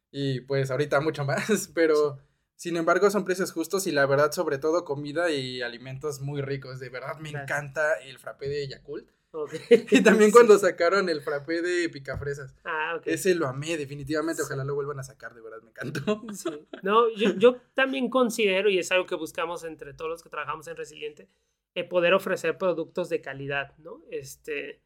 [0.09, 2.19] Y pues ahorita mucho más, pero
[2.55, 6.79] sin embargo son precios justos y la verdad, sobre todo, comida y alimentos muy ricos.
[6.79, 9.07] De verdad, me encanta el frappé de Yakult.
[9.91, 12.55] Y también cuando sacaron el frappé de picafresas.
[12.63, 13.07] Ah, ok.
[13.07, 14.43] Ese lo amé, definitivamente.
[14.43, 16.23] Ojalá lo vuelvan a sacar, de verdad, me encantó.
[16.83, 20.67] No, yo, yo, también considero, y es algo que buscamos entre todos los que trabajamos
[20.67, 21.29] en Resiliente,
[21.75, 24.03] eh, poder ofrecer productos de calidad, ¿no?
[24.11, 24.81] Este,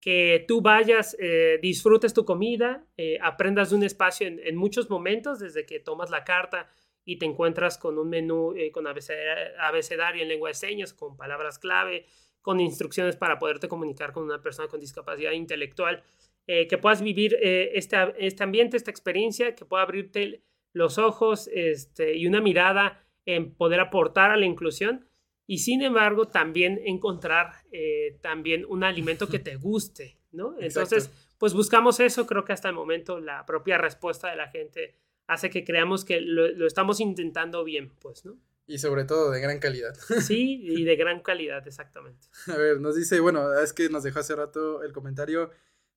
[0.00, 4.88] que tú vayas, eh, disfrutes tu comida, eh, aprendas de un espacio en, en, muchos
[4.88, 6.68] momentos, desde que tomas la carta
[7.04, 12.06] y te encuentras con un menú con abecedario en lengua de señas, con palabras clave,
[12.46, 16.04] con instrucciones para poderte comunicar con una persona con discapacidad intelectual,
[16.46, 21.50] eh, que puedas vivir eh, este, este, ambiente, esta experiencia, que pueda abrirte los ojos
[21.52, 25.08] este, y una mirada en poder aportar a la inclusión
[25.48, 30.54] y sin embargo también encontrar eh, también un alimento que te guste, ¿no?
[30.60, 34.94] Entonces, pues buscamos eso, creo que hasta el momento la propia respuesta de la gente
[35.26, 38.38] hace que creamos que lo, lo estamos intentando bien, pues, ¿no?
[38.66, 39.94] Y sobre todo de gran calidad.
[40.20, 42.26] Sí, y de gran calidad, exactamente.
[42.48, 45.50] A ver, nos dice, bueno, es que nos dejó hace rato el comentario.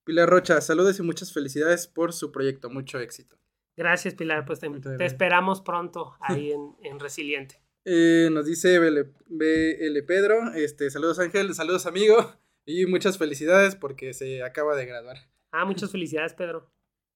[0.03, 2.69] Pilar Rocha, saludos y muchas felicidades por su proyecto.
[2.69, 3.37] Mucho éxito.
[3.75, 4.45] Gracias, Pilar.
[4.45, 4.69] Pues te,
[5.05, 7.61] esperamos pronto ahí en, en Resiliente.
[7.85, 14.43] Eh, nos dice BL, Pedro, este, saludos Ángel, saludos amigo y muchas felicidades porque se
[14.43, 15.17] acaba de graduar.
[15.51, 16.69] Ah, muchas felicidades, Pedro.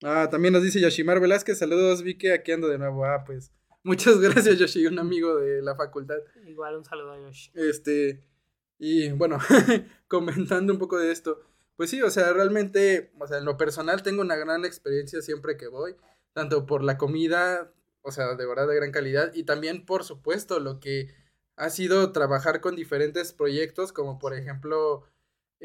[0.04, 3.06] Ah, también nos dice Yoshimar Velázquez, saludos, vi que aquí ando de nuevo.
[3.06, 3.52] Ah, pues
[3.84, 6.16] Muchas gracias, Yoshi, un amigo de la facultad.
[6.48, 7.52] Igual un saludo a Yoshi.
[7.54, 8.24] Este,
[8.78, 9.40] y bueno,
[10.08, 11.42] comentando un poco de esto,
[11.76, 15.58] pues sí, o sea, realmente, o sea, en lo personal tengo una gran experiencia siempre
[15.58, 15.96] que voy,
[16.32, 20.60] tanto por la comida, o sea, de verdad de gran calidad, y también, por supuesto,
[20.60, 21.14] lo que
[21.58, 25.04] ha sido trabajar con diferentes proyectos, como por ejemplo,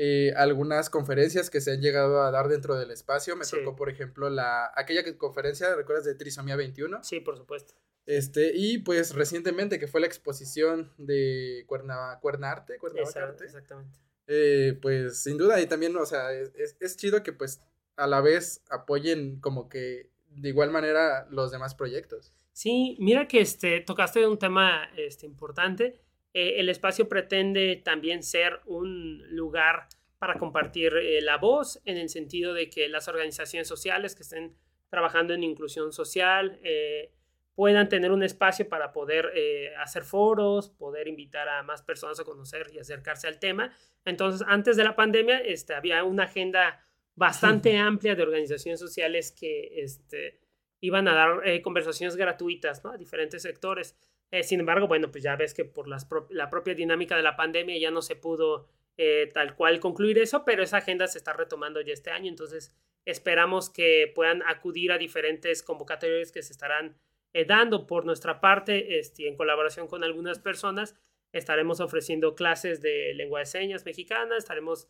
[0.00, 3.34] eh, algunas conferencias que se han llegado a dar dentro del espacio.
[3.34, 7.02] Me tocó, por ejemplo, la aquella conferencia, ¿recuerdas de Trisomía 21?
[7.02, 7.74] Sí, por supuesto.
[8.06, 13.46] Este, y pues recientemente que fue la exposición de Cuerna, Cuernarte, Cuernavacarte.
[13.46, 13.98] Exactamente.
[14.28, 17.60] Eh, pues sin duda, y también, o sea, es, es, chido que pues
[17.96, 22.32] a la vez apoyen como que de igual manera los demás proyectos.
[22.52, 26.00] Sí, mira que este, tocaste un tema este, importante
[26.34, 29.88] eh, el espacio pretende también ser un lugar
[30.18, 34.56] para compartir eh, la voz en el sentido de que las organizaciones sociales que estén
[34.90, 37.12] trabajando en inclusión social eh,
[37.54, 39.32] puedan tener un espacio para poder
[39.78, 43.76] hacer foros, poder invitar a más personas a conocer y acercarse al tema.
[44.04, 46.80] Entonces, antes de la pandemia, este, había una agenda
[47.16, 50.38] bastante amplia de organizaciones sociales que este,
[50.78, 53.96] iban a dar conversaciones gratuitas a diferentes sectores.
[54.30, 57.78] Eh, sin embargo, bueno, pues ya ves que por la propia dinámica de la pandemia
[57.78, 61.80] ya no se pudo eh, tal cual concluir eso, pero esa agenda se está retomando
[61.80, 66.98] ya este año, entonces esperamos que puedan acudir a diferentes convocatorias que se estarán
[67.32, 70.94] eh, dando por nuestra parte, este, en colaboración con algunas personas.
[71.32, 74.88] Estaremos ofreciendo clases de lengua de señas mexicana, estaremos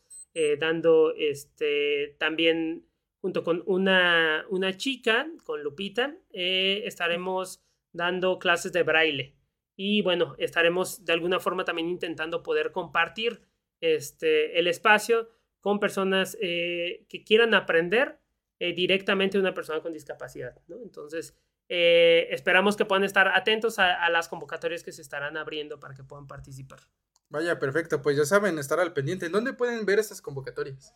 [0.61, 2.87] dando este, también
[3.21, 7.68] junto con una, una chica, con Lupita, estaremos
[7.99, 9.37] dando clases de braille.
[9.77, 13.43] Y bueno, estaremos de alguna forma también intentando poder compartir
[13.81, 15.29] este, el espacio
[15.61, 18.21] con personas eh, que quieran aprender
[18.59, 20.57] eh, directamente de una persona con discapacidad.
[20.83, 21.37] Entonces,
[21.69, 26.03] eh, esperamos que puedan estar atentos a, las convocatorias que se estarán abriendo para que
[26.03, 26.81] puedan participar.
[27.29, 28.01] Vaya, perfecto.
[28.01, 29.27] Pues ya saben, estar al pendiente.
[29.27, 30.95] ¿En dónde pueden ver estas convocatorias?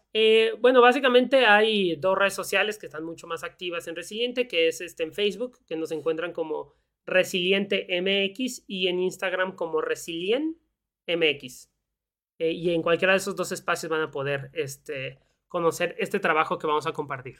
[0.60, 4.80] bueno, básicamente hay dos redes sociales que están mucho más activas en Resiliente, que es
[4.80, 6.74] este, en Facebook, que nos encuentran como
[7.06, 10.56] Resiliente MX y en Instagram como Resilient
[11.06, 11.70] MX.
[12.38, 16.58] Eh, y en cualquiera de esos dos espacios van a poder este, conocer este trabajo
[16.58, 17.38] que vamos a compartir.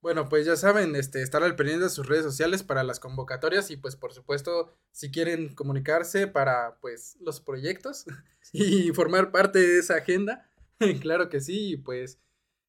[0.00, 3.70] Bueno, pues ya saben, este, estar al pendiente de sus redes sociales para las convocatorias
[3.72, 8.06] y pues por supuesto si quieren comunicarse para pues los proyectos
[8.52, 10.48] y formar parte de esa agenda,
[11.02, 12.20] claro que sí, y pues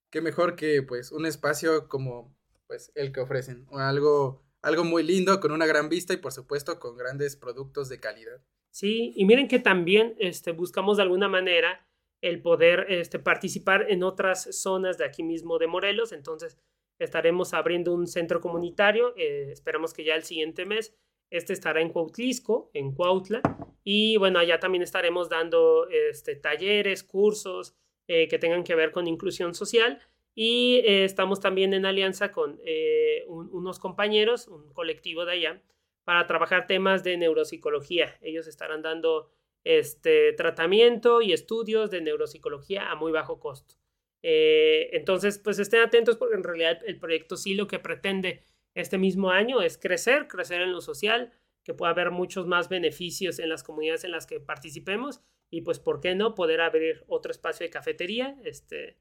[0.09, 2.35] qué mejor que pues un espacio como
[2.65, 6.31] pues el que ofrecen, o algo algo muy lindo, con una gran vista y por
[6.31, 8.41] supuesto con grandes productos de calidad.
[8.71, 11.87] Sí, y miren que también este, buscamos de alguna manera
[12.21, 16.57] el poder este, participar en otras zonas de aquí mismo de Morelos, entonces
[16.99, 20.93] estaremos abriendo un centro comunitario, eh, esperamos que ya el siguiente mes,
[21.29, 23.41] este estará en Cuautlisco, en Cuautla,
[23.83, 27.75] y bueno, allá también estaremos dando este, talleres, cursos
[28.07, 29.99] eh, que tengan que ver con inclusión social
[30.35, 35.61] y eh, estamos también en alianza con eh, unos compañeros, un colectivo de allá,
[36.03, 38.17] para trabajar temas de neuropsicología.
[38.21, 39.31] Ellos estarán dando
[39.63, 43.75] este tratamiento y estudios de neuropsicología a muy bajo costo.
[44.21, 48.97] Eh, entonces, pues estén atentos porque en realidad el proyecto sí lo que pretende este
[48.97, 51.31] mismo año es crecer, crecer en lo social,
[51.63, 55.79] que pueda haber muchos más beneficios en las comunidades en las que participemos y pues,
[55.79, 58.37] ¿por qué no poder abrir otro espacio de cafetería?
[58.43, 58.97] Este,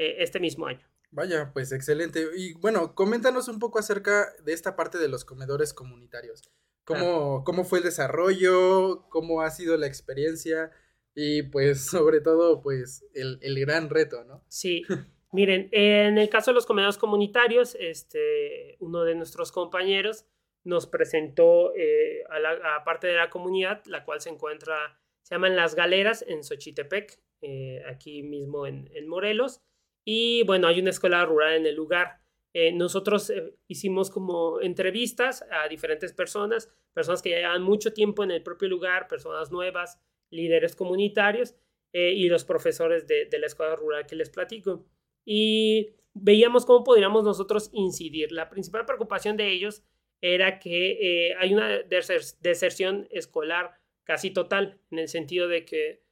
[0.00, 0.80] eh, este mismo año.
[1.10, 2.24] Vaya, pues excelente.
[2.34, 6.50] Y bueno, coméntanos un poco acerca de esta parte de los comedores comunitarios.
[6.84, 9.06] ¿Cómo, cómo fue el desarrollo?
[9.10, 10.70] ¿Cómo ha sido la experiencia?
[11.14, 14.42] Y pues sobre todo, pues el, gran reto, ¿no?
[14.48, 14.84] Sí.
[15.32, 20.24] Miren, en el caso de los comedores comunitarios, este, uno de nuestros compañeros
[20.64, 25.56] nos presentó eh, a la parte de la comunidad, la cual se encuentra, se llaman
[25.56, 29.60] Las Galeras en Xochitepec, eh, aquí mismo en, en Morelos.
[30.04, 32.20] Y bueno, hay una escuela rural en el lugar.
[32.52, 38.24] Eh, nosotros eh, hicimos como entrevistas a diferentes personas, personas que ya llevan mucho tiempo
[38.24, 41.54] en el propio lugar, personas nuevas, líderes comunitarios
[41.92, 44.84] eh, y los profesores de, de, la escuela rural que les platico.
[45.24, 48.32] Y veíamos cómo podríamos nosotros incidir.
[48.32, 49.84] La principal preocupación de ellos
[50.20, 56.02] era que hay una deserción escolar casi total, en el sentido de que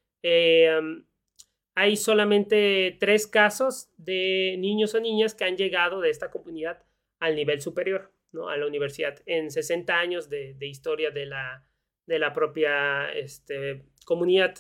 [1.78, 6.82] hay solamente tres casos de niños o niñas que han llegado de esta comunidad
[7.20, 8.48] al nivel superior, ¿no?
[8.48, 11.64] a la universidad, en 60 años de, historia de la,
[12.04, 14.56] de la propia este, comunidad.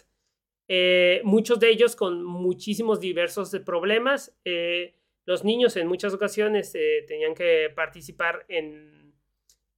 [0.68, 4.38] Eh, muchos de ellos con muchísimos diversos problemas.
[4.44, 9.12] Eh, los niños en muchas ocasiones eh, tenían que participar en,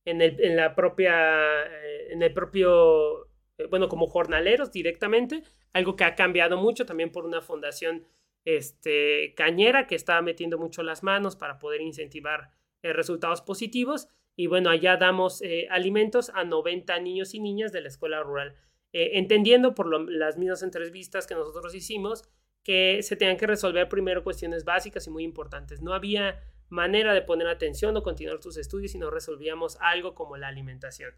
[0.05, 1.64] en, el, en la propia,
[2.11, 3.30] en el propio
[3.68, 5.42] bueno, como jornaleros directamente,
[5.73, 8.07] algo que ha cambiado mucho también por una fundación
[8.44, 12.51] este, cañera que está metiendo mucho las manos para poder incentivar
[12.83, 14.09] eh, resultados positivos.
[14.37, 18.55] Y bueno, allá damos eh, alimentos a 90 niños y niñas de la escuela rural,
[18.92, 22.25] entendiendo por las mismas entrevistas que nosotros hicimos
[22.62, 25.81] que se tenían que resolver primero cuestiones básicas y muy importantes.
[25.81, 30.37] No había manera de poner atención o continuar tus estudios si no resolvíamos algo como
[30.37, 31.12] la alimentación.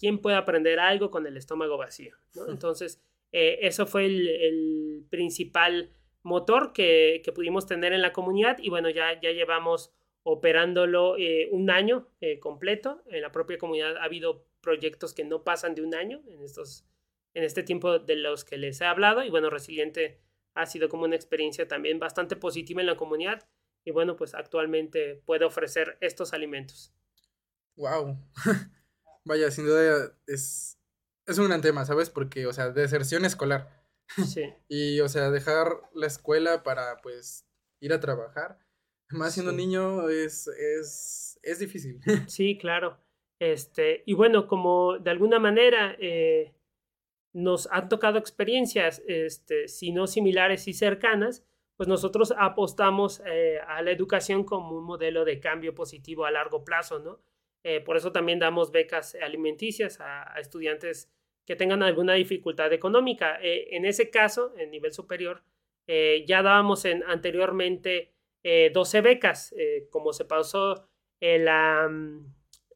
[0.00, 2.16] ¿Quién puede aprender algo con el estómago vacío?
[2.48, 8.88] Entonces, eh, eso fue el, principal motor que, pudimos tener en la comunidad y bueno,
[8.88, 13.02] ya, ya llevamos operándolo eh, un año eh, completo.
[13.10, 16.86] En la propia comunidad ha habido proyectos que no pasan de un año en, estos,
[17.34, 20.18] en este tiempo de los que les he hablado y bueno, Resiliente
[20.54, 23.46] ha sido como una experiencia también bastante positiva en la comunidad
[23.84, 26.94] y bueno, pues actualmente puede ofrecer estos alimentos.
[27.76, 28.16] Wow.
[29.24, 30.78] Vaya, sin duda es,
[31.26, 32.10] es un gran tema, ¿sabes?
[32.10, 33.84] Porque, o sea, deserción escolar.
[34.26, 34.42] Sí.
[34.68, 37.46] y, o sea, dejar la escuela para, pues,
[37.80, 38.58] ir a trabajar,
[39.10, 42.00] más siendo niño, es, es, es difícil.
[42.28, 42.98] Sí, claro.
[43.38, 46.52] Este, y bueno, como de alguna manera eh,
[47.32, 51.44] nos han tocado experiencias, este, si no similares y cercanas,
[51.76, 56.64] pues nosotros apostamos eh, a la educación como un modelo de cambio positivo a largo
[56.64, 57.20] plazo, ¿no?
[57.62, 61.10] Eh, por eso también damos becas alimenticias a, estudiantes
[61.46, 63.38] que tengan alguna dificultad económica.
[63.42, 65.42] Eh, en ese caso, en nivel superior,
[66.24, 68.12] ya dábamos en, anteriormente
[68.44, 69.52] 12 becas,
[69.90, 70.88] como se pasó
[71.20, 72.32] la, mm,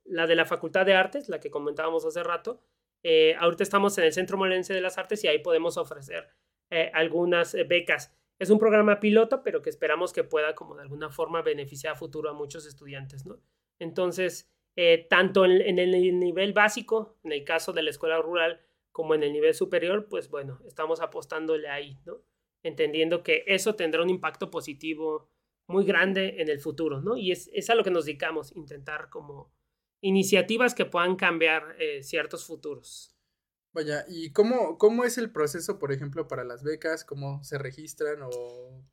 [0.06, 2.60] la de la Facultad de Artes, la que comentábamos hace rato.
[3.38, 6.28] ahorita estamos en el Centro Molense de las Artes y ahí podemos ofrecer
[6.92, 8.12] algunas becas.
[8.38, 11.96] Es un programa piloto, pero que esperamos que pueda como de alguna forma beneficiar a
[11.96, 13.38] futuro a muchos estudiantes, ¿no?
[13.78, 18.60] Entonces, eh, tanto en, el nivel básico, en el caso de la escuela rural,
[18.90, 22.22] como en el nivel superior, pues bueno, estamos apostándole ahí, ¿no?
[22.62, 25.30] Entendiendo que eso tendrá un impacto positivo
[25.66, 27.16] muy grande en el futuro, ¿no?
[27.16, 29.52] Y es, es a lo que nos dedicamos, intentar como
[30.00, 33.13] iniciativas que puedan cambiar eh, ciertos futuros.
[33.74, 37.04] Vaya, ¿y cómo, cómo es el proceso, por ejemplo, para las becas?
[37.04, 38.30] ¿Cómo se registran o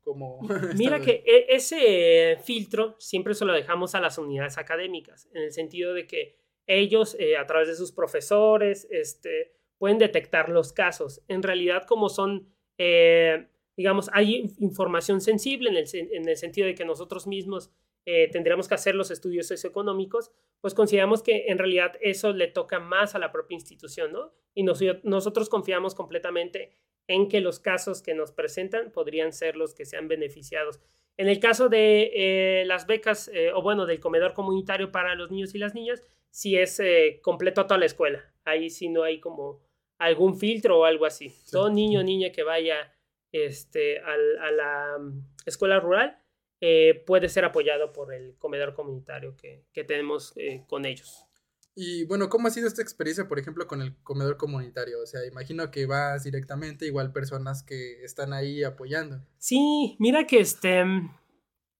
[0.02, 0.40] cómo...?
[0.76, 5.52] Mira que e, ese filtro siempre se lo dejamos a las unidades académicas, en el
[5.52, 11.22] sentido de que ellos, eh, a través de sus profesores, este, pueden detectar los casos.
[11.28, 16.74] En realidad, como son, eh, digamos, hay información sensible en el, en el sentido de
[16.74, 17.72] que nosotros mismos
[18.06, 22.80] eh, tendríamos que hacer los estudios socioeconómicos, pues consideramos que en realidad eso le toca
[22.80, 24.34] más a la propia institución, ¿no?
[24.56, 29.86] Y nosotros confiamos completamente en que los casos que nos presentan podrían ser los que
[29.86, 30.80] sean beneficiados.
[31.18, 35.30] En el caso de eh, las becas, eh, o bueno, del comedor comunitario para los
[35.30, 36.82] niños y las niñas, sí es
[37.22, 38.34] completo a toda la escuela.
[38.46, 39.62] Ahí sí no hay como
[40.00, 41.36] algún filtro o algo así.
[41.52, 42.94] Todo niño o niña que vaya
[43.32, 46.21] este, a la mm, escuela rural
[46.64, 51.26] eh, puede ser apoyado por el comedor comunitario que, tenemos eh, con ellos.
[51.74, 55.02] Y bueno, ¿cómo ha sido esta experiencia, por ejemplo, con el comedor comunitario?
[55.02, 59.26] O sea, imagino que vas directamente, igual personas que están ahí apoyando.
[59.40, 60.84] Sí, mira que este,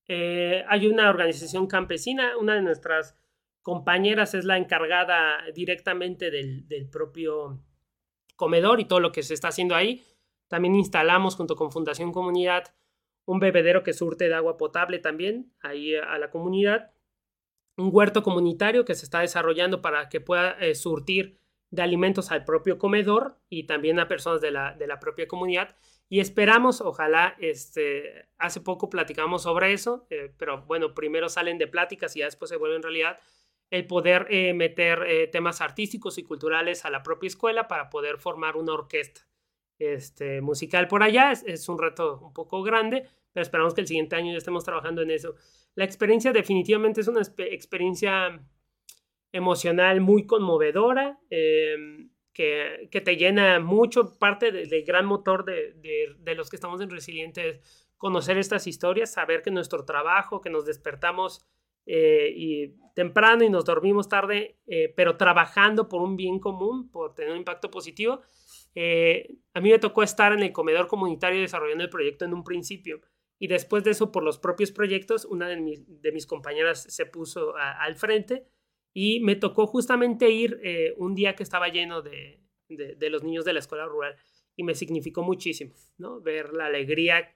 [0.08, 3.16] eh, hay una organización campesina, una de nuestras
[3.62, 7.64] compañeras es la encargada directamente del, del propio
[8.36, 10.04] comedor y todo lo que se está haciendo ahí.
[10.48, 12.74] También instalamos junto con Fundación Comunidad
[13.26, 16.92] un bebedero que surte de agua potable también ahí a la comunidad,
[17.78, 21.38] un huerto comunitario que se está desarrollando para que pueda eh, surtir
[21.70, 25.76] de alimentos al propio comedor y también a personas de la, de la propia comunidad.
[26.10, 31.68] Y esperamos, ojalá, este, hace poco platicamos sobre eso, eh, pero bueno, primero salen de
[31.68, 33.20] pláticas y después se vuelve en realidad
[33.70, 38.58] el poder eh, meter temas artísticos y culturales a la propia escuela para poder formar
[38.58, 39.22] una orquesta
[39.82, 41.32] este, musical por allá.
[41.32, 45.02] Es, un reto un poco grande, pero esperamos que el siguiente año ya estemos trabajando
[45.02, 45.36] en eso.
[45.76, 48.46] La experiencia definitivamente es una experiencia
[49.32, 54.18] emocional muy conmovedora, em, que, que, te llena mucho.
[54.20, 55.74] Parte del gran motor de,
[56.20, 57.62] de, los que estamos en Resiliente
[57.98, 61.46] conocer estas historias, saber que nuestro trabajo, que nos despertamos
[61.86, 67.16] eh, y temprano y nos dormimos tarde, eh, pero trabajando por un bien común, por
[67.16, 68.22] tener un impacto positivo,
[68.76, 72.44] eh, a mí me tocó estar en el comedor comunitario desarrollando el proyecto en un
[72.44, 73.02] principio.
[73.40, 75.58] Y después de eso, por los propios proyectos, una de
[76.12, 78.48] mis, compañeras se puso al frente
[78.94, 83.44] y me tocó justamente ir eh, un día que estaba lleno de, de, los niños
[83.46, 84.16] de la escuela rural
[84.56, 86.22] y me significó muchísimo, ¿no?
[86.22, 87.36] Ver la alegría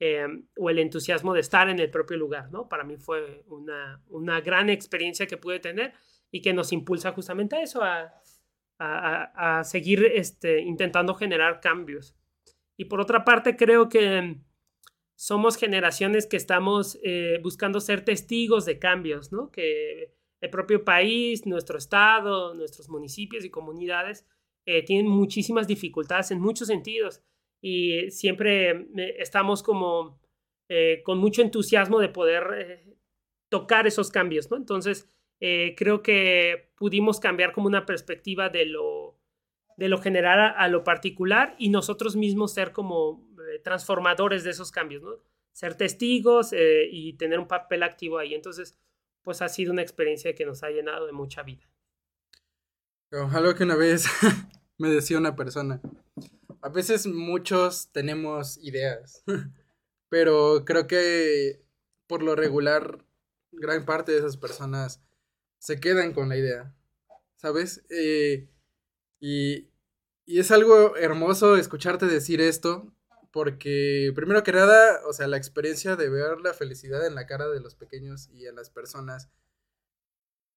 [0.00, 0.26] eh,
[0.56, 2.68] o el entusiasmo de estar en el propio lugar, ¿no?
[2.68, 5.92] Para mí fue una, una gran experiencia que pude tener
[6.30, 8.12] y que nos impulsa justamente a eso, a,
[8.84, 12.14] a, seguir este, intentando generar cambios.
[12.76, 14.38] Y por otra parte, creo que
[15.14, 19.50] somos generaciones que estamos eh, buscando ser testigos de cambios, ¿no?
[19.50, 24.26] Que el propio país, nuestro estado, nuestros municipios y comunidades
[24.66, 27.22] eh, tienen muchísimas dificultades en muchos sentidos.
[27.64, 30.20] y siempre estamos como
[31.04, 32.96] con mucho entusiasmo de poder
[33.50, 34.56] tocar esos cambios, ¿no?
[34.56, 35.12] Entonces,
[35.76, 39.18] creo que pudimos cambiar como una perspectiva de lo,
[39.76, 43.28] de lo general a, lo particular y nosotros mismos ser como
[43.64, 45.16] transformadores de esos cambios, ¿no?
[45.52, 48.34] Ser testigos y tener un papel activo ahí.
[48.34, 48.78] Entonces,
[49.22, 51.68] pues ha sido una experiencia que nos ha llenado de mucha vida.
[53.10, 54.06] Algo que una vez
[54.78, 55.80] me decía una persona,
[56.62, 59.22] a veces muchos tenemos ideas,
[60.08, 61.60] pero creo que
[62.06, 63.04] por lo regular
[63.50, 65.02] gran parte de esas personas
[65.62, 66.74] se quedan con la idea,
[67.36, 67.84] ¿sabes?
[67.88, 68.48] Eh,
[69.20, 69.70] y,
[70.26, 72.92] y es algo hermoso escucharte decir esto,
[73.30, 77.48] porque primero que nada, o sea, la experiencia de ver la felicidad en la cara
[77.48, 79.30] de los pequeños y en las personas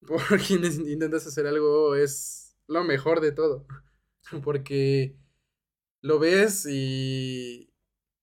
[0.00, 3.64] por quienes intentas hacer algo es lo mejor de todo.
[4.42, 5.16] Porque
[6.02, 7.72] lo ves y,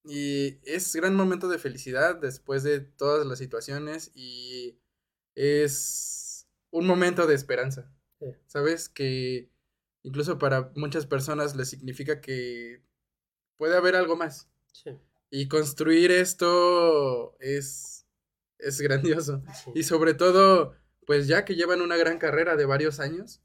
[0.03, 4.77] y es gran momento de felicidad después de todas las situaciones y
[5.33, 6.12] es
[6.73, 7.89] un momento de esperanza.
[8.47, 8.89] ¿Sabes?
[8.89, 9.49] Que
[10.01, 12.81] incluso para muchas personas le significa que
[13.57, 14.49] puede haber algo más.
[15.29, 18.05] Y construir esto es,
[18.59, 19.43] es grandioso.
[19.75, 23.41] Y sobre todo, pues ya que llevan una gran carrera de varios años,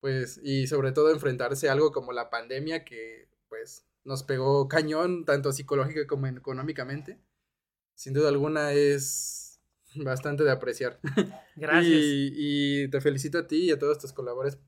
[0.00, 5.24] pues, y sobre todo enfrentarse a algo como la pandemia que, pues, nos pegó cañón,
[5.24, 7.20] tanto psicológica como económicamente,
[7.94, 9.49] sin duda alguna es
[9.96, 11.00] bastante de apreciar.
[11.56, 11.92] Gracias.
[11.92, 12.32] y,
[12.84, 14.58] y, te felicito a ti y a todos tus colaboradores,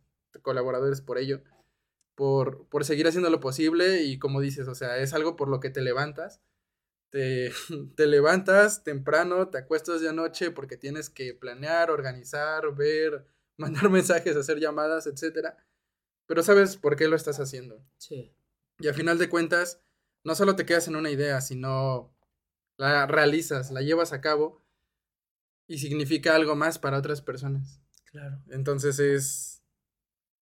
[0.43, 1.43] colaboradores por ello
[2.14, 5.61] por, por seguir haciendo lo posible y como dices, o sea, es algo por lo
[5.61, 6.41] que te levantas.
[7.11, 7.53] Te,
[7.97, 14.37] te levantas temprano, te acuestas de noche porque tienes que planear, organizar, ver, mandar mensajes,
[14.37, 15.55] hacer llamadas, etc.
[16.27, 17.85] Pero sabes por qué lo estás haciendo.
[17.99, 18.33] Sí.
[18.79, 19.81] Y a final de cuentas,
[20.25, 22.14] no solo te quedas en una idea, sino
[22.77, 24.62] la realizas, la llevas a cabo
[25.67, 27.81] y significa algo más para otras personas.
[28.11, 28.43] Claro.
[28.51, 29.63] Entonces es,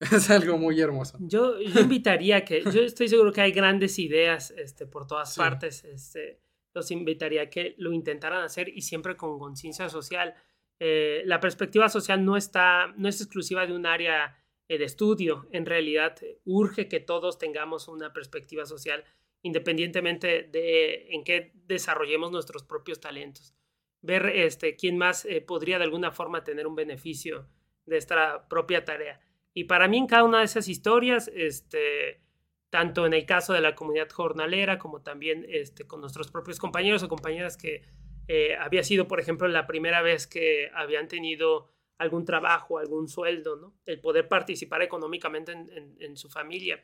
[0.12, 1.18] Es algo muy hermoso.
[1.20, 5.84] Yo, yo invitaría que, yo estoy seguro que hay grandes ideas este, por todas partes.
[5.84, 6.40] Este,
[6.72, 10.34] los invitaría a que lo intentaran hacer y siempre con conciencia social.
[10.78, 15.46] Eh, la perspectiva social no, está, no es exclusiva de un área eh, de estudio.
[15.52, 16.16] En realidad,
[16.46, 19.04] urge que todos tengamos una perspectiva social
[19.42, 23.54] independientemente de en qué desarrollemos nuestros propios talentos.
[24.02, 27.48] Ver este, quién más eh, podría de alguna forma tener un beneficio
[27.86, 29.20] de esta propia tarea.
[29.52, 32.22] Y para mí en cada una de esas historias, este,
[32.70, 37.02] tanto en el caso de la comunidad jornalera como también este, con nuestros propios compañeros
[37.02, 37.82] o compañeras que
[38.28, 43.56] eh, había sido, por ejemplo, la primera vez que habían tenido algún trabajo, algún sueldo,
[43.56, 43.74] ¿no?
[43.84, 46.82] El poder participar económicamente en, su familia.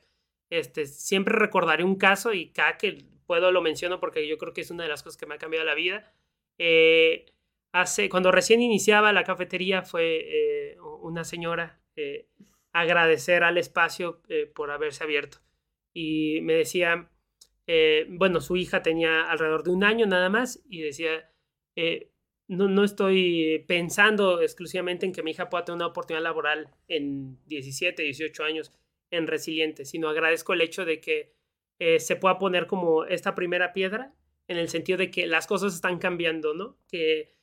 [0.51, 4.61] Este, siempre recordaré un caso y cada que puedo lo menciono porque yo creo que
[4.61, 6.13] es una de las cosas que me ha cambiado la vida.
[6.59, 7.27] Eh,
[7.73, 11.81] hace, cuando recién iniciaba la cafetería fue eh, una señora
[12.77, 15.39] agradecer al espacio eh, por haberse abierto.
[15.95, 17.11] Y me decía,
[17.67, 21.31] eh, bueno, su hija tenía alrededor de un año nada más y decía,
[21.75, 22.11] eh,
[22.49, 27.39] no, no estoy pensando exclusivamente en que mi hija pueda tener una oportunidad laboral en
[27.47, 28.73] 17, 18 años
[29.11, 31.35] en Resiliente, sino agradezco el hecho de que
[31.99, 34.15] se pueda poner como esta primera piedra
[34.49, 36.79] en el sentido de que las cosas están cambiando, ¿no?
[36.89, 37.35] Que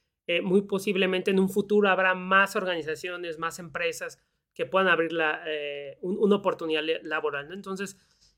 [0.41, 4.23] muy posiblemente en un futuro habrá más organizaciones, más empresas,
[4.53, 7.51] que puedan abrir la, eh, una oportunidad laboral.
[7.51, 7.97] Entonces,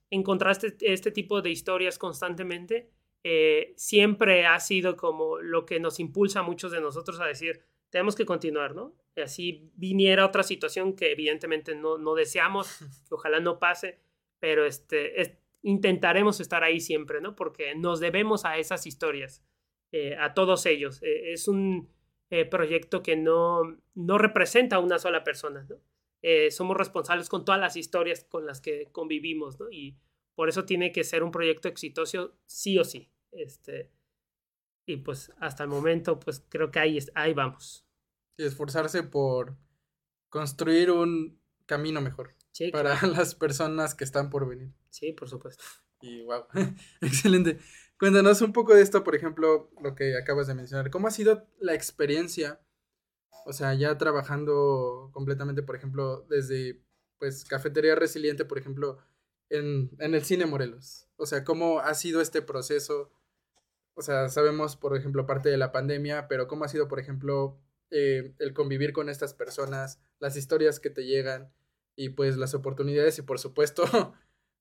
[0.10, 2.90] encontrar este, este, tipo de historias constantemente
[3.24, 7.62] eh, siempre ha sido como lo que nos impulsa a muchos de nosotros a decir,
[7.90, 8.96] tenemos que continuar, ¿no?
[9.22, 12.78] Así viniera otra situación que evidentemente no, no deseamos,
[13.10, 14.00] que ojalá no pase,
[14.40, 15.22] pero este,
[15.66, 17.36] intentaremos estar ahí siempre, ¿no?
[17.36, 19.44] Porque nos debemos a esas historias,
[19.92, 21.00] eh, a todos ellos.
[21.02, 21.90] es un
[22.50, 23.62] proyecto que no,
[23.94, 25.80] no representa a una sola persona, ¿no?
[26.28, 29.70] Eh, somos responsables con todas las historias con las que convivimos, ¿no?
[29.70, 29.96] Y
[30.34, 33.12] por eso tiene que ser un proyecto exitoso sí o sí.
[33.32, 33.92] Este,
[34.88, 37.86] y pues hasta el momento, pues creo que ahí, ahí vamos.
[38.38, 39.56] Y esforzarse por
[40.30, 42.34] construir un camino mejor
[42.72, 44.74] para las personas que están por venir.
[44.96, 45.64] Sí, por supuesto.
[46.02, 46.46] Y wow,
[47.02, 47.60] excelente.
[48.00, 50.90] Cuéntanos un poco de esto, por ejemplo, lo que acabas de mencionar.
[50.90, 52.62] ¿Cómo ha sido la experiencia
[53.46, 56.82] o sea, ya trabajando completamente, por ejemplo, desde
[57.20, 58.98] pues Cafetería Resiliente, por ejemplo,
[59.50, 61.08] en, el cine Morelos.
[61.16, 63.12] O sea, ¿cómo ha sido este proceso?
[63.94, 67.60] O sea, sabemos, por ejemplo, parte de la pandemia, pero ¿cómo ha sido, por ejemplo,
[67.92, 71.54] eh, el convivir con estas personas, las historias que te llegan
[71.96, 73.84] y pues las oportunidades y por supuesto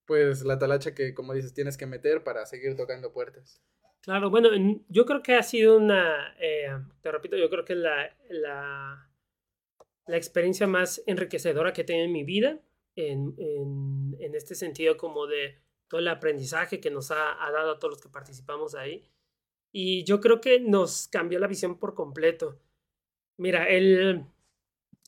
[0.07, 3.63] pues la talacha que, como dices, tienes que meter para seguir tocando puertas.
[4.01, 4.51] Claro, bueno,
[4.89, 6.69] yo creo que ha sido una, eh,
[7.01, 9.11] te repito, yo creo que la, la,
[10.07, 12.61] la, experiencia más enriquecedora que he tenido en mi vida,
[12.97, 17.79] en, en, este sentido como de todo el aprendizaje que nos ha, ha, dado a
[17.79, 19.11] todos los que participamos ahí.
[19.73, 22.61] Y yo creo que nos cambió la visión por completo.
[23.39, 24.27] Mira, el,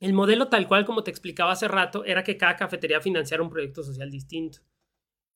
[0.01, 3.51] el modelo tal cual como te explicaba hace rato era que cada cafetería financiara un
[3.51, 4.61] proyecto social distinto.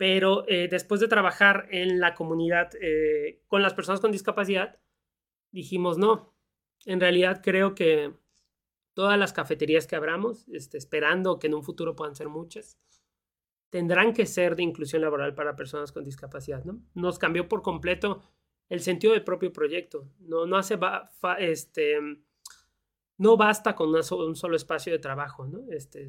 [0.01, 4.79] Pero eh, después de trabajar en la comunidad eh, con las personas con discapacidad,
[5.51, 6.35] dijimos, no,
[6.87, 8.15] en realidad creo que
[8.95, 12.79] todas las cafeterías que abramos, este, esperando que en un futuro puedan ser muchas,
[13.69, 16.65] tendrán que ser de inclusión laboral para personas con discapacidad.
[16.65, 16.81] ¿no?
[16.95, 18.23] Nos cambió por completo
[18.71, 20.09] el sentido del propio proyecto.
[20.21, 20.79] No, no hace
[21.41, 21.99] este,
[23.19, 25.71] no basta con un solo espacio de trabajo, ¿no?
[25.71, 26.09] Este,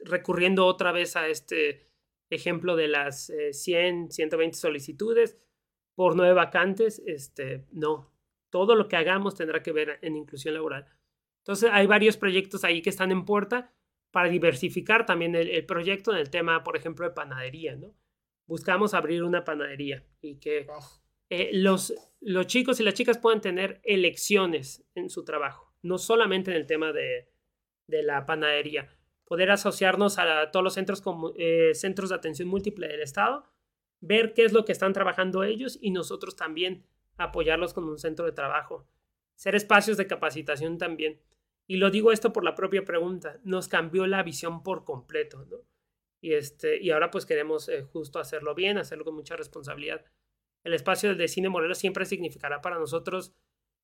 [0.00, 1.89] recurriendo otra vez a este
[2.30, 5.38] ejemplo de las 100, eh, 120 solicitudes
[5.94, 8.12] por nueve vacantes, este, no,
[8.48, 10.86] todo lo que hagamos tendrá que ver en inclusión laboral.
[11.42, 13.74] Entonces hay varios proyectos ahí que están en puerta
[14.10, 17.94] para diversificar también el, proyecto en el tema, por ejemplo, de panadería, ¿no?
[18.46, 20.66] Buscamos abrir una panadería y que
[21.28, 26.50] eh, los, los chicos y las chicas puedan tener elecciones en su trabajo no solamente
[26.50, 27.28] en el tema de,
[27.86, 28.88] la panadería.
[29.30, 31.04] Poder asociarnos a todos los centros,
[31.36, 33.44] eh, centros de atención múltiple del Estado,
[34.00, 36.84] ver qué es lo que están trabajando ellos y nosotros también
[37.16, 38.88] apoyarlos con un centro de trabajo.
[39.36, 41.20] Ser espacios de capacitación también.
[41.68, 45.58] Y lo digo esto por la propia pregunta, nos cambió la visión por completo, ¿no?
[46.20, 50.04] Y, este, y ahora pues queremos eh, justo hacerlo bien, hacerlo con mucha responsabilidad.
[50.64, 53.32] El espacio de Cine Morelos siempre significará para nosotros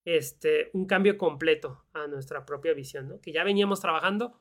[0.04, 3.20] este, un cambio completo a nuestra propia visión, ¿no?
[3.20, 4.40] Que ya veníamos trabajando,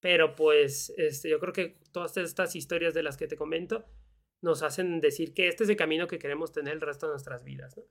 [0.00, 3.84] pero pues este, yo creo que todas estas historias de las que te comento
[4.42, 7.44] nos hacen decir que este es el camino que queremos tener el resto de nuestras
[7.44, 7.84] vidas, ¿no?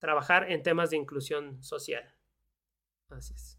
[0.00, 2.14] Trabajar en temas de inclusión social.
[3.10, 3.58] Así es.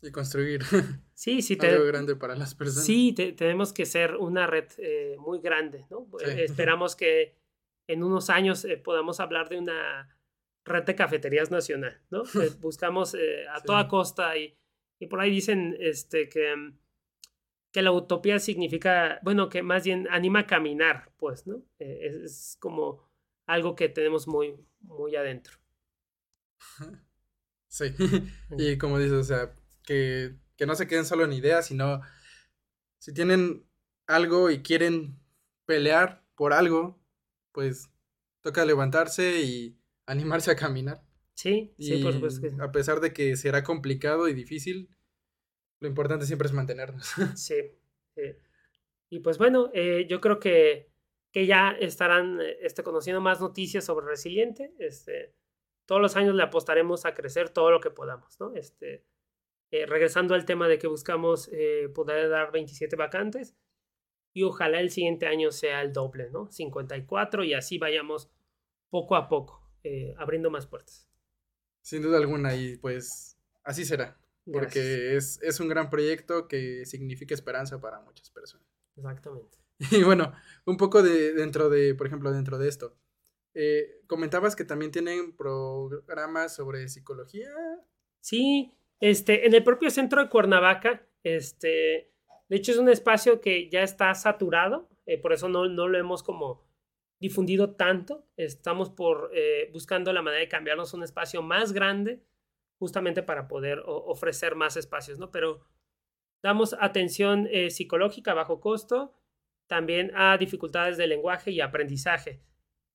[0.00, 0.62] Y construir
[1.14, 2.84] sí, sí, algo grande para las personas.
[2.84, 6.08] Sí, tenemos que ser una red eh, muy grande, ¿no?
[6.20, 7.36] esperamos que
[7.86, 10.08] en unos años eh, podamos hablar de una
[10.64, 12.22] red de cafeterías nacional, ¿no?
[12.42, 14.56] Eh, buscamos eh, a toda costa y,
[14.98, 16.78] y, por ahí dicen este, que, mm,
[17.72, 21.64] que la utopía significa, bueno, que más bien anima a caminar, pues, ¿no?
[21.78, 23.10] Eh, es, como
[23.46, 25.58] algo que tenemos muy, muy adentro.
[27.68, 27.86] Sí,
[28.58, 32.02] y como dices, o sea, que, que no se queden solo en ideas, sino
[32.98, 33.66] si tienen
[34.06, 35.18] algo y quieren
[35.64, 37.00] pelear por algo,
[37.52, 37.90] pues
[38.42, 41.02] toca levantarse y animarse a caminar.
[41.34, 42.46] Sí, sí, por supuesto.
[42.62, 44.90] A pesar de que será complicado y difícil,
[45.82, 47.12] lo importante siempre es mantenernos.
[47.36, 47.56] Sí.
[49.10, 50.90] Y pues bueno, eh, yo creo que,
[51.32, 54.74] que ya estarán este, conociendo más noticias sobre Resiliente.
[54.78, 55.34] Este,
[55.86, 58.54] todos los años le apostaremos a crecer todo lo que podamos, ¿no?
[58.54, 59.04] Este,
[59.70, 63.56] eh, regresando al tema de que buscamos eh, poder dar 27 vacantes
[64.34, 66.50] y ojalá el siguiente año sea el doble, ¿no?
[66.50, 68.30] 54 y así vayamos
[68.90, 69.62] poco a poco.
[69.84, 71.08] Eh, abriendo más puertas.
[71.80, 74.16] Sin duda alguna, y pues así será.
[74.50, 78.66] Porque es, es, un gran proyecto que significa esperanza para muchas personas.
[78.96, 79.58] Exactamente.
[79.90, 80.32] Y bueno,
[80.64, 82.96] un poco de dentro de, por ejemplo, dentro de esto.
[83.54, 87.50] Eh, comentabas que también tienen programas sobre psicología.
[88.20, 92.12] Sí, este, en el propio centro de Cuernavaca, este,
[92.48, 95.98] de hecho es un espacio que ya está saturado, eh, por eso no, no lo
[95.98, 96.64] hemos como
[97.18, 98.26] difundido tanto.
[98.36, 102.22] Estamos por eh, buscando la manera de cambiarnos un espacio más grande,
[102.82, 105.30] justamente para poder ofrecer más espacios, ¿no?
[105.30, 105.60] Pero
[106.42, 109.14] damos atención eh, psicológica a bajo costo,
[109.68, 112.42] también a dificultades de lenguaje y aprendizaje,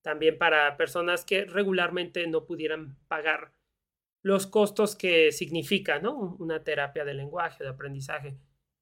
[0.02, 3.54] también para personas que regularmente no pudieran pagar
[4.22, 6.36] los costos que significa, ¿no?
[6.38, 8.36] Una terapia de lenguaje, de aprendizaje.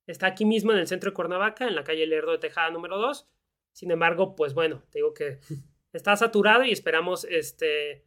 [0.08, 2.98] Está aquí mismo en el centro de Cuernavaca, en la calle Lerdo de Tejada número
[2.98, 3.28] 2
[3.76, 5.38] sin embargo, pues bueno, te digo que
[5.92, 8.06] está saturado y esperamos este,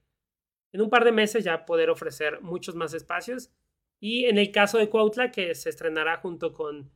[0.71, 3.51] en un par de meses ya poder ofrecer muchos más espacios.
[3.99, 6.91] Y en el caso de Cuautla, que se estrenará junto con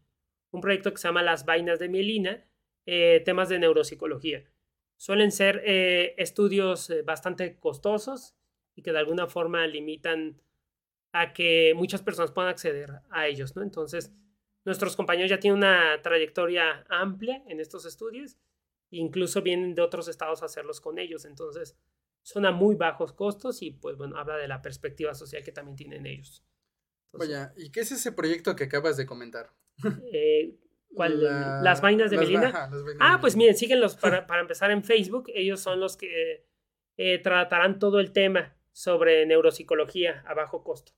[0.52, 2.46] un proyecto que se llama Las Vainas de Mielina,
[2.86, 4.44] eh, temas de neuropsicología.
[4.98, 8.36] Suelen ser eh, estudios eh, bastante costosos
[8.76, 10.42] y que de alguna forma limitan
[11.12, 13.64] a que muchas personas puedan acceder a ellos, ¿no?
[13.64, 14.14] Entonces,
[14.66, 18.38] nuestros compañeros ya tienen una trayectoria amplia en estos estudios
[19.00, 21.26] incluso vienen de otros estados a hacerlos con ellos.
[21.26, 21.76] Entonces,
[22.24, 25.76] son a muy bajos costos y pues bueno, habla de la perspectiva social que también
[25.76, 26.44] tienen ellos.
[27.12, 29.52] Vaya, ¿y qué es ese proyecto que acabas de comentar?
[30.12, 30.60] Eh,
[30.96, 31.24] ¿Cuál?
[31.64, 32.70] las vainas de Belinda.
[33.00, 35.26] ah, pues miren, síguenlos para, para, empezar en Facebook.
[35.34, 36.46] Ellos son los que
[36.98, 40.92] eh, tratarán todo el tema sobre neuropsicología a bajo costo.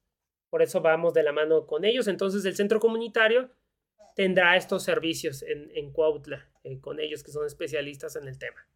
[0.50, 2.10] Por eso vamos de la mano con ellos.
[2.10, 3.52] Entonces el centro comunitario
[4.16, 8.68] tendrá estos servicios en, en Cuautla, eh, con ellos que son especialistas en el tema.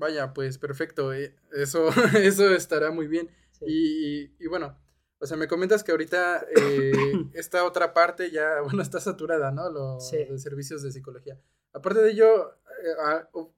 [0.00, 1.12] Vaya, pues perfecto.
[1.12, 1.88] Eh, eso,
[2.18, 3.30] eso estará muy bien.
[3.60, 4.78] Y, y, bueno,
[5.18, 6.92] o sea, me comentas que ahorita eh,
[7.34, 9.70] esta otra parte ya, bueno, está saturada, ¿no?
[9.70, 11.38] Los servicios de psicología.
[11.72, 12.56] Aparte de ello,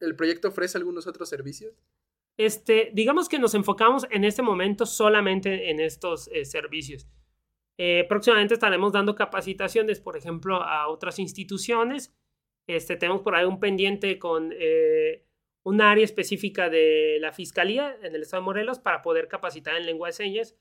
[0.01, 1.72] ¿el proyecto ofrece algunos otros servicios?
[2.36, 7.07] Este, digamos que nos enfocamos en este momento solamente en estos servicios.
[7.78, 12.14] Eh, próximamente estaremos dando capacitaciones, por ejemplo, a otras instituciones.
[12.66, 15.24] Este, tenemos por ahí un pendiente con eh,
[15.64, 19.86] un área específica de la Fiscalía en el Estado de Morelos para poder capacitar en
[19.86, 20.56] lengua de señas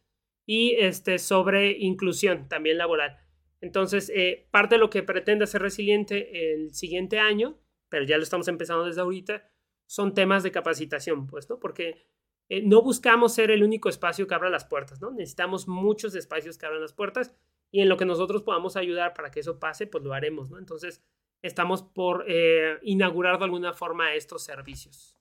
[0.46, 3.18] y este, sobre inclusión también laboral.
[3.62, 8.24] Entonces, eh, parte de lo que pretende ser resiliente el siguiente año, pero ya lo
[8.24, 9.48] estamos empezando desde ahorita,
[9.86, 11.60] son temas de capacitación, pues, ¿no?
[11.60, 12.06] Porque
[12.50, 15.12] eh, no buscamos ser el único espacio que abra las puertas, ¿no?
[15.12, 17.36] Necesitamos muchos espacios que abran las puertas
[17.72, 20.58] y en lo que nosotros podamos ayudar para que eso pase, pues lo haremos, ¿no?
[20.58, 21.04] Entonces,
[21.42, 25.18] estamos por eh, inaugurar de alguna forma estos servicios.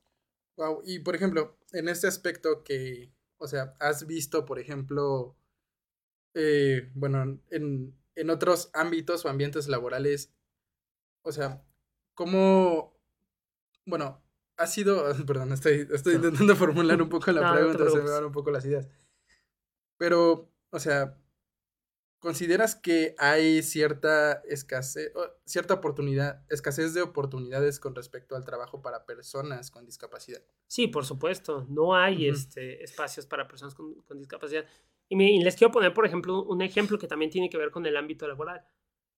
[0.57, 5.37] Wow, y por ejemplo, en este aspecto que, o sea, has visto, por ejemplo,
[6.35, 10.35] eh, bueno, en, en otros ámbitos o ambientes laborales,
[11.23, 11.65] o sea,
[12.15, 12.99] ¿cómo,
[13.87, 14.23] bueno,
[14.57, 18.33] ha sido, perdón, estoy, estoy intentando formular un poco la pregunta, se me van un
[18.33, 18.89] poco las ideas.
[19.97, 21.20] Pero, o sea,
[22.21, 25.13] ¿consideras que hay cierta escasez,
[25.45, 30.41] cierta oportunidad, escasez de oportunidades con respecto al trabajo para personas con discapacidad?
[30.69, 34.65] Sí, por supuesto, no hay este, espacios para personas con, discapacidad.
[35.09, 37.97] Y, les quiero poner, por ejemplo, un ejemplo que también tiene que ver con el
[37.97, 38.65] ámbito laboral.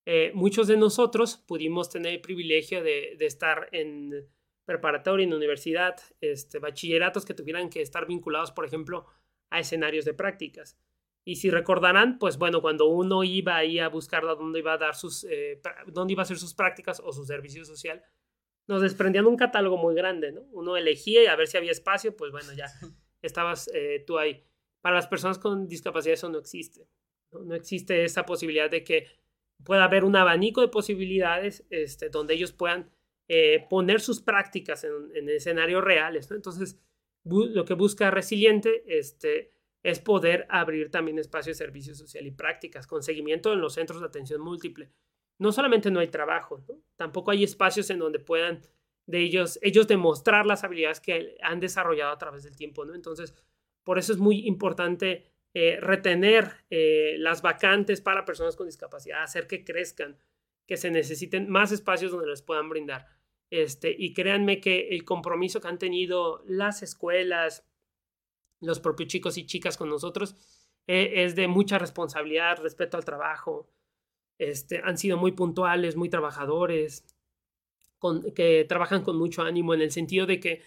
[0.07, 4.27] Eh, muchos de nosotros pudimos tener el privilegio de, de estar en
[4.65, 9.07] preparatoria, en universidad, este, bachilleratos que tuvieran que estar vinculados, por ejemplo,
[9.51, 10.79] a escenarios de prácticas.
[11.25, 14.95] Y si recordarán, pues bueno, cuando uno iba ahí a buscar dónde iba a dar
[14.97, 18.03] sus, eh, dónde iba a hacer sus prácticas o su servicio social,
[18.67, 20.43] nos desprendían un catálogo muy grande, ¿no?
[20.51, 22.67] Uno elegía y a ver si había espacio, pues bueno, ya
[23.23, 24.45] estabas eh, tú ahí.
[24.81, 26.89] Para las personas con discapacidad eso no existe.
[27.31, 27.45] ¿no?
[27.45, 29.07] no, existe esa posibilidad de que
[29.65, 32.91] pueda haber un abanico de posibilidades este, donde ellos puedan
[33.29, 36.31] eh, poner sus prácticas en, escenarios reales.
[36.31, 36.79] Entonces,
[37.25, 39.53] lo que busca Resiliente este,
[39.83, 44.01] es poder abrir también espacios de servicio social y prácticas con seguimiento en los centros
[44.01, 44.91] de atención múltiple.
[45.39, 46.65] No solamente no hay trabajo,
[46.97, 48.63] tampoco hay espacios en donde puedan
[49.07, 52.85] de ellos, ellos demostrar las habilidades que han desarrollado a través del tiempo.
[52.85, 52.95] ¿no?
[52.95, 53.35] Entonces,
[53.83, 59.47] por eso es muy importante eh, retener eh, las vacantes para personas con discapacidad, hacer
[59.47, 60.17] que crezcan,
[60.67, 63.07] que se necesiten más espacios donde les puedan brindar.
[63.51, 67.67] Este, y créanme que el compromiso que han tenido las escuelas,
[68.63, 70.35] los propios chicos y chicas con nosotros,
[70.87, 73.69] eh, es de mucha responsabilidad, respeto al trabajo.
[74.39, 77.05] Este, han sido muy puntuales, muy trabajadores,
[77.99, 80.63] con, que trabajan con mucho ánimo en el sentido de que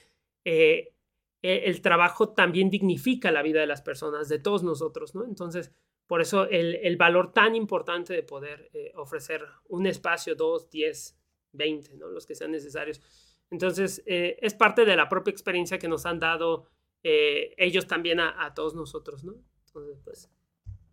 [0.45, 0.93] eh,
[1.41, 5.25] e, el trabajo también dignifica la vida de las personas, de todos nosotros, ¿no?
[5.25, 5.73] Entonces,
[6.07, 11.17] por eso el, el valor tan importante de poder eh, ofrecer un espacio, dos, diez,
[11.51, 12.09] 20, ¿no?
[12.09, 13.01] Los que sean necesarios.
[13.49, 16.67] Entonces, eh, es parte de la propia experiencia que nos han dado
[17.07, 19.35] eh, ellos también a, todos nosotros, ¿no?
[19.67, 20.29] Entonces, pues...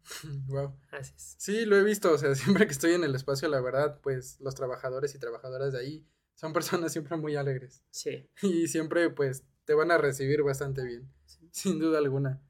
[0.47, 0.79] Wow.
[0.91, 1.37] Gracias.
[1.39, 4.39] Sí, lo he visto, o sea, siempre que estoy en el espacio, la verdad, pues
[4.41, 7.83] los trabajadores y trabajadoras de ahí son personas siempre muy alegres.
[7.91, 8.29] Sí.
[8.43, 11.11] Y siempre, pues, te van a recibir bastante bien,
[11.51, 12.43] sin duda alguna.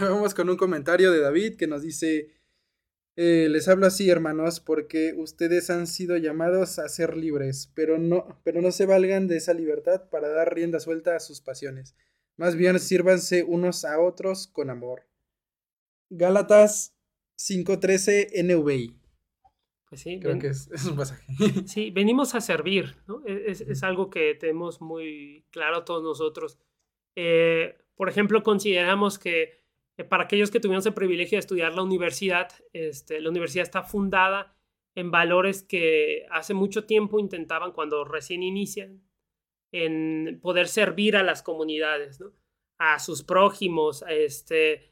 [0.00, 2.40] Vamos con un comentario de David que nos dice,
[3.16, 8.40] eh, les hablo así, hermanos, porque ustedes han sido llamados a ser libres, pero no,
[8.44, 11.94] pero no se valgan de esa libertad para dar rienda suelta a sus pasiones.
[12.36, 15.06] Más bien sírvanse unos a otros con amor.
[16.08, 16.94] Gálatas
[17.38, 18.96] 5.13 NVI.
[19.88, 21.24] Pues sí, creo que es, un pasaje.
[21.66, 23.22] Sí, venimos a servir, ¿no?
[23.26, 26.58] E, es, algo que tenemos muy claro todos nosotros.
[27.16, 29.60] Eh, por ejemplo, consideramos que
[29.96, 33.82] eh, para aquellos que tuvimos el privilegio de estudiar la universidad, este, la universidad está
[33.82, 34.54] fundada
[34.94, 39.02] en valores que hace mucho tiempo intentaban, cuando recién inician,
[39.72, 42.22] en poder servir a las comunidades,
[42.78, 44.90] a sus prójimos, este,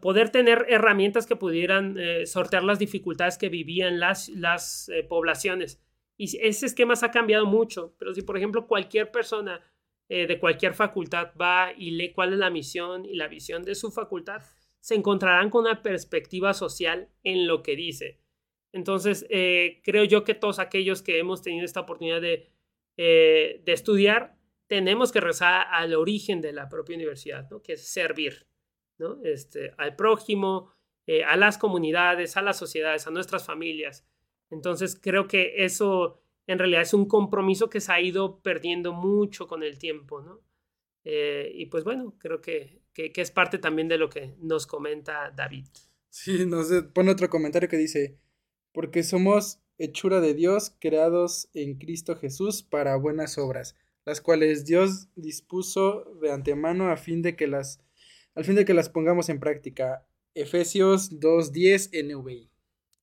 [0.00, 5.82] poder tener herramientas que pudieran eh, sortear las dificultades que vivían las, las eh, poblaciones.
[6.16, 9.60] Y ese esquema se ha cambiado mucho, pero si por ejemplo cualquier persona
[10.08, 13.74] eh, de cualquier facultad va y lee cuál es la misión y la visión de
[13.74, 14.42] su facultad,
[14.80, 18.20] se encontrarán con una perspectiva social en lo que dice.
[18.72, 19.26] Entonces,
[19.82, 22.50] creo yo que todos aquellos que hemos tenido esta oportunidad de,
[22.96, 24.36] eh, de estudiar,
[24.66, 27.62] tenemos que rezar al origen de la propia universidad, ¿no?
[27.62, 28.46] que es servir
[28.98, 29.20] ¿no?
[29.22, 30.72] este, al prójimo,
[31.06, 34.06] eh, a las comunidades, a las sociedades, a nuestras familias.
[34.50, 39.46] Entonces, creo que eso en realidad es un compromiso que se ha ido perdiendo mucho
[39.46, 40.20] con el tiempo.
[40.20, 40.42] ¿no?
[41.08, 45.30] y pues bueno, creo que, que, que es parte también de lo que nos comenta
[45.30, 45.66] David.
[46.08, 48.18] Sí, nos pone otro comentario que dice,
[48.72, 55.08] porque somos hechura de Dios, creados en Cristo Jesús para buenas obras, las cuales Dios
[55.16, 57.80] dispuso de antemano a fin de que las,
[58.34, 60.06] al fin de que las pongamos en práctica.
[60.34, 62.50] Efesios 2.10 NVI.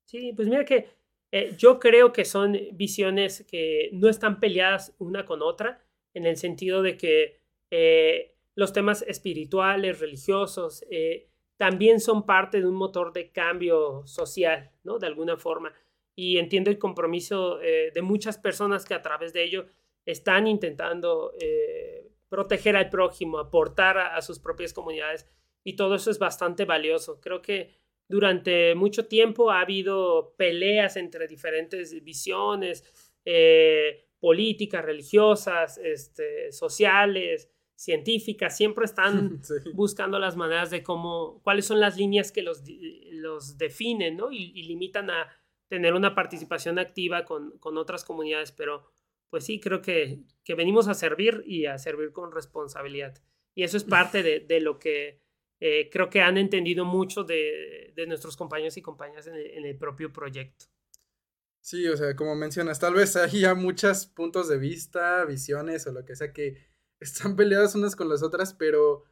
[0.05, 0.87] Sí, pues mira que
[1.31, 6.37] eh, yo creo que son visiones que no están peleadas una con otra, en el
[6.37, 7.39] sentido de que
[7.71, 14.71] eh, los temas espirituales, religiosos, eh, también son parte de un motor de cambio social,
[14.83, 14.99] ¿no?
[14.99, 15.73] De alguna forma.
[16.15, 19.65] Y entiendo el compromiso eh, de muchas personas que a través de ello
[20.05, 25.27] están intentando eh, proteger al prójimo, aportar a, sus propias comunidades.
[25.63, 27.19] Y todo eso es bastante valioso.
[27.21, 27.71] Creo que
[28.07, 32.83] durante mucho tiempo ha habido peleas entre diferentes visiones
[33.25, 39.41] eh, políticas, religiosas, este, sociales, científicas, siempre están
[39.73, 42.63] buscando las maneras de cómo, cuáles son las líneas que los,
[43.11, 44.31] los definen, ¿no?
[44.31, 45.27] Y, limitan a
[45.73, 48.91] tener una participación activa con, con, otras comunidades, pero
[49.31, 53.17] pues sí, creo que, que, venimos a servir y a servir con responsabilidad.
[53.55, 55.19] Y eso es parte de, de lo que
[55.59, 60.13] eh, creo que han entendido mucho de, de nuestros compañeros y compañeras en el, propio
[60.13, 60.67] proyecto.
[61.59, 65.91] Sí, o sea, como mencionas, tal vez hay ya muchos puntos de vista, visiones o
[65.91, 66.67] lo que sea que
[66.99, 69.05] están peleadas unas con las otras, pero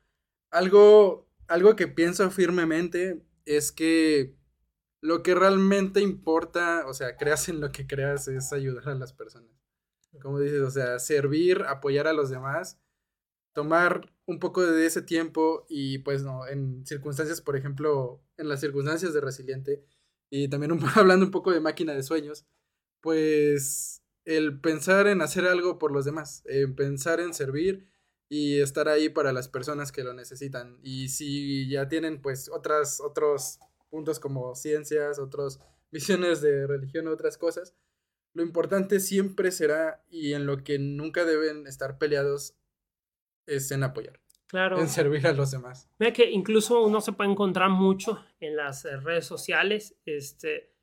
[0.52, 4.36] algo, algo que pienso firmemente es que
[5.02, 9.14] lo que realmente importa, o sea, creas en lo que creas, es ayudar a las
[9.14, 9.52] personas.
[10.22, 12.80] Como dices, o sea, servir, apoyar a los demás,
[13.54, 18.60] tomar un poco de ese tiempo y pues no, en circunstancias, por ejemplo, en las
[18.62, 19.84] circunstancias de resiliente
[20.30, 22.46] y también hablando un poco de máquina de sueños,
[23.02, 27.88] pues el pensar en hacer algo por los demás, en pensar en servir
[28.30, 30.80] y estar ahí para las personas que lo necesitan.
[30.84, 33.60] Y si ya tienen pues otras, otros
[33.92, 35.60] puntos como ciencias, otras
[35.92, 37.76] visiones de religión, otras cosas,
[38.34, 42.56] lo importante siempre será y en lo que nunca deben estar peleados
[43.46, 44.20] es en apoyar.
[44.48, 44.80] Claro.
[44.80, 45.90] En servir a los demás.
[46.00, 50.74] Mira que incluso uno se puede encontrar mucho en las redes sociales, este,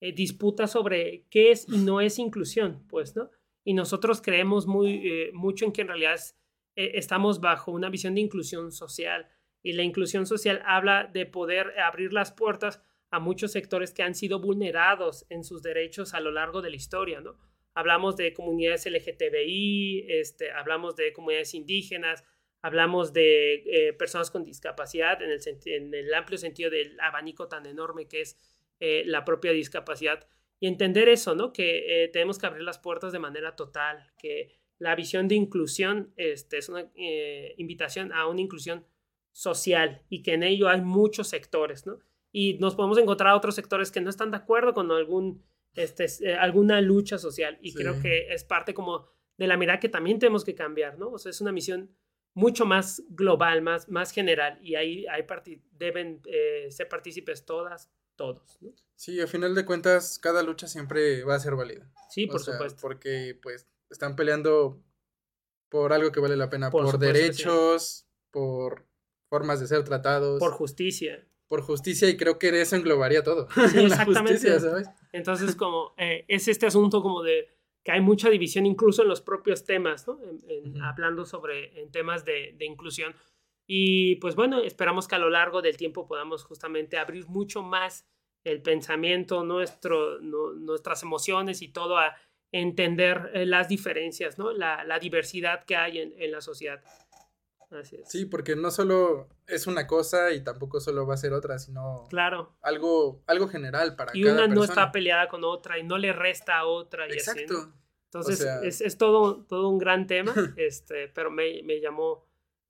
[0.00, 3.30] eh, disputa sobre qué es y no es inclusión, pues, ¿no?
[3.64, 6.20] Y nosotros creemos muy, eh, mucho en que en realidad
[6.76, 9.28] eh, estamos bajo una visión de inclusión social
[9.62, 14.14] y la inclusión social habla de poder abrir las puertas a muchos sectores que han
[14.14, 17.38] sido vulnerados en sus derechos a lo largo de la historia, ¿no?
[17.74, 22.24] Hablamos de comunidades LGTBI, este, hablamos de comunidades indígenas,
[22.60, 28.08] hablamos de personas con discapacidad en el, en el amplio sentido del abanico tan enorme
[28.08, 28.36] que es
[28.80, 30.28] eh, la propia discapacidad
[30.60, 31.52] y entender eso, ¿no?
[31.52, 36.12] Que eh, tenemos que abrir las puertas de manera total, que la visión de inclusión
[36.16, 38.86] este, es una eh, invitación a una inclusión
[39.38, 42.00] social y que en ello hay muchos sectores, ¿no?
[42.32, 46.80] Y nos podemos encontrar otros sectores que no están de acuerdo con algún, este, alguna
[46.80, 50.56] lucha social y creo que es parte como de la mirada que también tenemos que
[50.56, 51.12] cambiar, ¿no?
[51.12, 51.94] O sea, es una misión
[52.34, 55.24] mucho más global, más, más general y ahí hay
[55.70, 56.20] deben
[56.70, 58.58] ser partícipes todas, todos.
[58.60, 58.72] ¿no?
[58.96, 61.88] Sí, a final de cuentas, cada lucha siempre va a ser válida.
[62.10, 62.80] Sí, por supuesto.
[62.82, 64.82] Porque pues están peleando
[65.68, 68.87] por algo que vale la pena, por, derechos, por
[69.28, 70.38] formas de ser tratados.
[70.38, 71.24] Por justicia.
[71.48, 73.48] Por justicia y creo que eso englobaría todo.
[73.70, 74.60] Sí, exactamente.
[74.60, 74.88] ¿sabes?
[75.12, 77.48] Entonces, como eh, es este asunto como de
[77.82, 80.20] que hay mucha división incluso en los propios temas, ¿no?
[80.82, 83.14] Hablando sobre en temas de, de inclusión.
[83.66, 88.06] Y pues bueno, esperamos que a lo largo del tiempo podamos justamente abrir mucho más
[88.44, 92.14] el pensamiento, nuestro, nuestras emociones y todo a
[92.50, 94.52] entender eh, las diferencias, ¿no?
[94.52, 96.82] La, la diversidad que hay en, en, la sociedad.
[97.70, 98.08] Así es.
[98.08, 102.06] Sí, porque no solo es una cosa y tampoco solo va a ser otra, sino
[102.08, 102.56] claro.
[102.62, 106.58] algo, algo general para y una no está peleada con otra y no le resta
[106.58, 107.06] a otra.
[107.08, 107.72] Y Exacto.
[108.06, 112.26] Entonces, es, es, todo, todo un gran tema, este, pero me, me llamó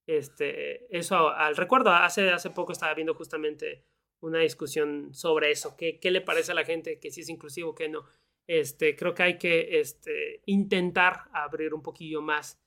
[0.09, 1.91] este, eso al recuerdo.
[1.91, 3.85] Hace, hace poco estaba viendo justamente
[4.21, 5.77] una discusión sobre eso.
[5.77, 8.05] ¿Qué, ¿Qué, le parece a la gente que si es inclusivo, que no?
[8.49, 12.59] Este, creo que hay que este, intentar abrir un poquillo más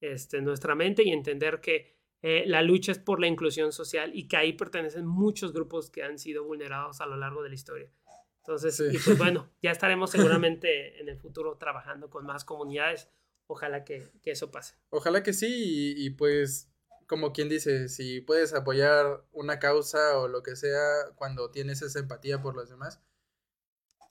[0.00, 4.28] este, nuestra mente y entender que eh, la lucha es por la inclusión social y
[4.28, 7.90] que ahí pertenecen muchos grupos que han sido vulnerados a lo largo de la historia.
[8.38, 13.08] Entonces, y pues bueno, ya estaremos seguramente en el futuro trabajando con más comunidades.
[13.46, 14.76] Ojalá que, que eso pase.
[14.90, 16.70] Ojalá que sí, y, pues,
[17.06, 20.80] como quien dice, si puedes apoyar una causa o lo que sea
[21.16, 23.02] cuando tienes esa empatía por los demás,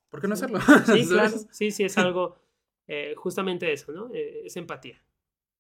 [0.10, 0.60] ¿por qué no hacerlo?
[0.86, 2.38] Sí, claro, sí, sí, es algo,
[2.88, 4.14] eh, justamente eso, ¿no?
[4.14, 5.02] Eh, es empatía.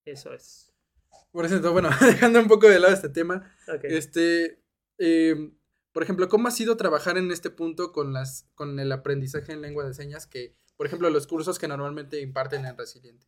[0.09, 0.71] Eso es.
[1.31, 3.53] Por eso, bueno, dejando un poco de lado este tema,
[3.83, 4.61] este,
[4.97, 5.51] eh,
[5.91, 9.61] por ejemplo, ¿cómo ha sido trabajar en este punto con, las, con el aprendizaje en
[9.61, 13.25] lengua de señas que, por ejemplo, los cursos que normalmente imparten en Resiliente?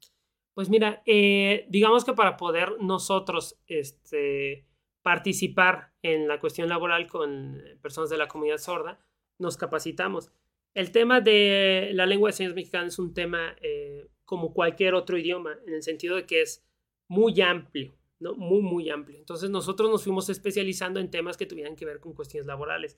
[0.53, 4.65] Pues mira, eh, digamos que para poder nosotros este,
[5.01, 8.99] participar en la cuestión laboral con personas de la comunidad sorda,
[9.37, 10.31] nos capacitamos.
[10.73, 15.17] El tema de la lengua de señas mexicana es un tema eh, como cualquier otro
[15.17, 16.63] idioma, en el sentido de que es
[17.11, 17.93] muy amplio.
[18.19, 18.35] ¿no?
[18.35, 19.17] Muy, muy amplio.
[19.17, 22.97] Entonces nosotros nos fuimos especializando en temas que tuvieran que ver con cuestiones laborales.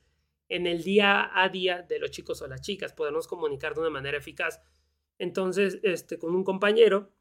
[0.49, 3.89] En el día a día de los chicos o las chicas, podernos comunicar de una
[3.89, 4.61] manera eficaz.
[5.17, 7.11] Entonces, este, con un compañero,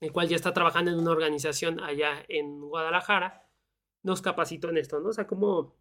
[0.00, 3.48] el cual ya está trabajando en una organización allá en Guadalajara,
[4.04, 5.08] nos capacitó en esto, ¿no?
[5.08, 5.74] O sea, cómo,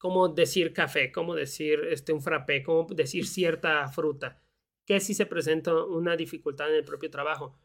[0.00, 4.42] cómo decir café, cómo decir este, un frappé, cómo decir cierta fruta,
[4.84, 7.56] que si se presenta una dificultad en el propio trabajo.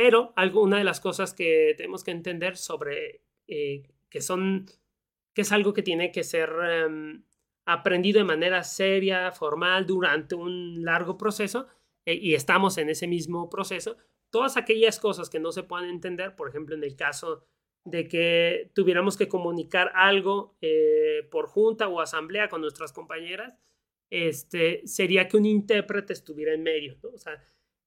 [0.00, 4.64] Pero algo, una de las cosas que tenemos que entender sobre eh, que son,
[5.34, 7.22] que es algo que tiene que ser em,
[7.66, 11.66] aprendido de manera seria, formal, durante un largo proceso,
[12.06, 13.98] eh, y estamos en ese mismo proceso,
[14.30, 17.44] todas aquellas cosas que no se puedan entender, por ejemplo, en el caso
[17.84, 23.58] de que tuviéramos que comunicar algo eh, por junta o asamblea con nuestras compañeras,
[24.08, 27.10] este, sería que un intérprete estuviera en medio, ¿no?
[27.10, 27.38] O sea,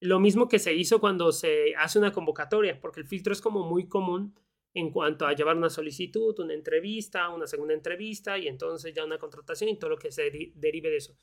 [0.04, 3.64] lo mismo que se hizo cuando se hace una convocatoria, porque el filtro es como
[3.64, 4.36] muy común
[4.74, 9.18] en cuanto a llevar una solicitud, una entrevista, una segunda entrevista y entonces ya una
[9.18, 10.24] contratación y todo lo que se
[10.56, 11.18] derive de eso.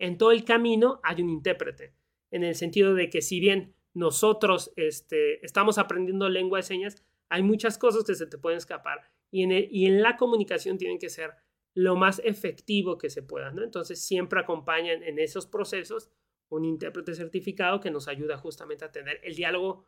[0.00, 1.94] En todo el camino hay un intérprete,
[2.32, 7.44] en el sentido de que si bien nosotros este, estamos aprendiendo lengua de señas, hay
[7.44, 11.08] muchas cosas que se te pueden escapar y en, y en la comunicación tienen que
[11.08, 11.34] ser
[11.72, 13.62] lo más efectivo que se pueda, ¿no?
[13.62, 16.10] Entonces siempre acompañan en esos procesos
[16.48, 19.86] un intérprete certificado que nos ayuda justamente a tener el diálogo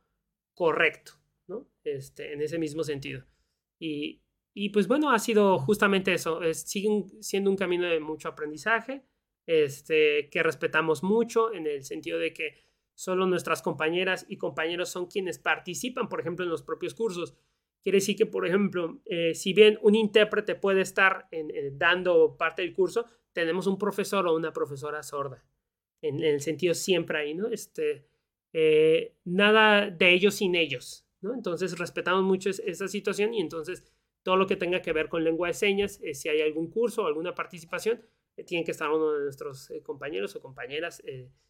[0.55, 1.13] correcto,
[1.47, 1.69] ¿no?
[1.85, 3.25] Este, en ese mismo sentido.
[3.79, 4.23] Y,
[4.55, 6.63] y pues bueno, ha sido justamente eso, es,
[7.21, 9.05] siendo un camino de mucho aprendizaje,
[9.47, 12.55] este, que respetamos mucho en el sentido de que
[12.95, 17.37] solo nuestras compañeras y compañeros son quienes participan, por ejemplo, en los propios cursos.
[17.83, 21.29] Quiere decir que, por ejemplo, eh, si bien un intérprete puede estar
[21.73, 25.45] dando parte del curso, tenemos un profesor o una profesora sorda
[26.09, 27.49] en, el sentido siempre ahí, ¿no?
[27.49, 28.07] Este,
[28.53, 31.35] eh, nada de ellos sin ellos, ¿no?
[31.35, 33.85] Entonces respetamos mucho esa situación y entonces
[34.23, 37.03] todo lo que tenga que ver con lengua de señas, eh, si hay algún curso
[37.03, 38.01] o alguna participación,
[38.37, 41.03] eh, tiene que estar uno de nuestros compañeros o compañeras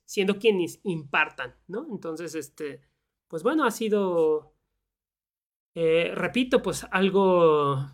[0.04, 1.86] siendo quienes impartan, ¿no?
[1.90, 2.80] Entonces, este,
[3.28, 4.54] pues bueno, ha sido,
[5.74, 7.86] repito, pues algo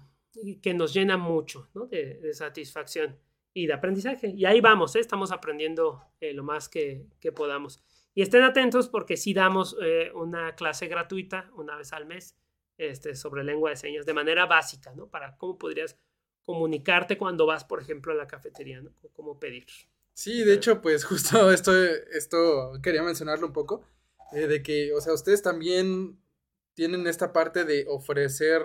[0.60, 1.86] que nos llena mucho, ¿no?
[1.86, 3.18] de satisfacción
[3.54, 4.28] y de aprendizaje.
[4.28, 5.00] Y ahí vamos, ¿eh?
[5.00, 7.82] estamos aprendiendo eh, lo más que, que, podamos.
[8.14, 12.36] Y estén atentos porque sí damos eh, una clase gratuita una vez al mes
[12.78, 15.08] este, sobre lengua de señas de manera básica, ¿no?
[15.08, 15.98] Para cómo podrías
[16.42, 18.92] comunicarte cuando vas, por ejemplo, a la cafetería, ¿no?
[19.12, 19.66] cómo pedir.
[20.12, 23.84] Sí, de hecho, pues justo esto, esto quería mencionarlo un poco,
[24.32, 26.18] de que, o sea, ustedes también
[26.74, 28.62] tienen esta parte de ofrecer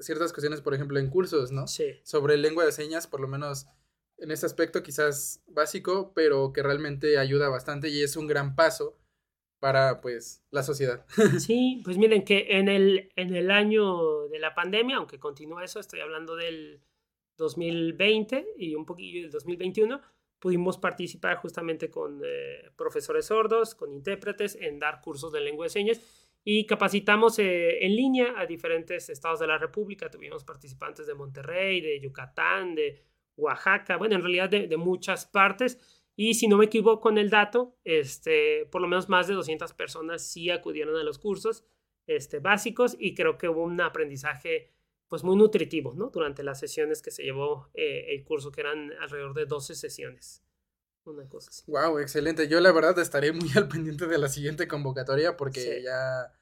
[0.00, 1.66] ciertas cuestiones, por ejemplo, en cursos, ¿no?
[1.66, 2.00] Sí.
[2.02, 3.66] Sobre lengua de señas, por lo menos
[4.18, 8.96] en ese aspecto quizás básico, pero que realmente ayuda bastante y es un gran paso
[9.60, 11.04] para pues la sociedad.
[11.40, 15.80] Sí, pues miren que en el, en el año de la pandemia, aunque continúa eso,
[15.80, 16.80] estoy hablando del
[17.36, 20.00] 2020 y un poquillo del 2021,
[20.38, 25.70] pudimos participar justamente con eh, profesores sordos, con intérpretes en dar cursos de lengua de
[25.70, 26.00] señas
[26.44, 30.10] y capacitamos eh, en línea a diferentes estados de la República.
[30.10, 33.02] Tuvimos participantes de Monterrey, de Yucatán, de
[33.38, 35.78] Oaxaca, bueno, en realidad de, muchas partes.
[36.16, 39.72] Y si no me equivoco con el dato, este, por lo menos más de 200
[39.72, 41.64] personas sí acudieron a los cursos
[42.06, 44.72] este, básicos y creo que hubo un aprendizaje
[45.06, 46.10] pues muy nutritivo, ¿no?
[46.10, 50.42] Durante las sesiones que se llevó eh, el curso, que eran alrededor de 12 sesiones.
[51.04, 51.62] Una cosa así.
[51.66, 52.48] Wow, excelente.
[52.48, 56.34] Yo la verdad estaré muy al pendiente de la siguiente convocatoria porque ya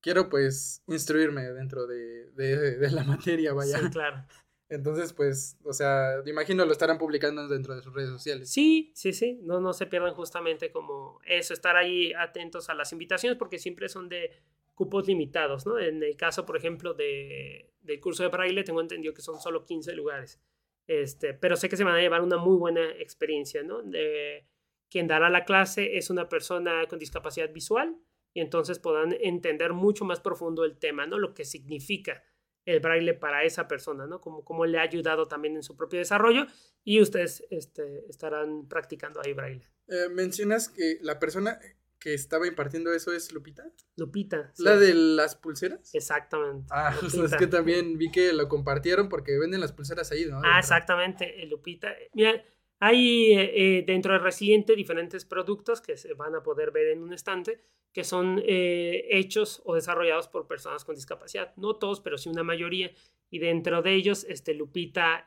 [0.00, 3.78] quiero pues instruirme dentro de, de, de, la materia, vaya.
[3.78, 4.26] Sí, claro.
[4.70, 8.50] Entonces, pues, o sea, imagino lo estarán publicando dentro de sus redes sociales.
[8.50, 9.40] Sí, sí, sí.
[9.42, 13.88] No, no se pierdan justamente como eso, estar ahí atentos a las invitaciones porque siempre
[13.88, 14.30] son de
[14.74, 15.78] cupos limitados, ¿no?
[15.78, 19.64] En el caso, por ejemplo, de, del curso de braille, tengo entendido que son solo
[19.64, 20.40] 15 lugares.
[20.86, 23.82] Este, pero sé que se van a llevar una muy buena experiencia, ¿no?
[23.82, 24.46] De,
[24.88, 27.96] quien dará la clase es una persona con discapacidad visual
[28.34, 31.18] y entonces podrán entender mucho más profundo el tema, ¿no?
[31.18, 32.22] Lo que significa
[32.70, 34.20] el braille para esa persona, ¿no?
[34.20, 36.46] Como, como le ha ayudado también en su propio desarrollo
[36.84, 39.66] y ustedes este, estarán practicando ahí braille.
[39.88, 41.58] Eh, mencionas que la persona
[42.00, 43.64] que estaba impartiendo eso es Lupita.
[43.96, 44.52] Lupita.
[44.58, 45.94] ¿La de las pulseras?
[45.94, 46.66] Exactamente.
[46.70, 50.40] Ah, es que también vi que lo compartieron porque venden las pulseras ahí, ¿no?
[50.42, 51.94] Ah, exactamente, Lupita.
[52.14, 52.42] Mira,
[52.80, 57.02] hay eh, eh, dentro de Resiliente diferentes productos que se van a poder ver en
[57.02, 57.60] un estante
[57.92, 61.54] que son eh, hechos o desarrollados por personas con discapacidad.
[61.56, 62.90] No todos, pero sí una mayoría.
[63.28, 65.26] Y dentro de ellos, este, Lupita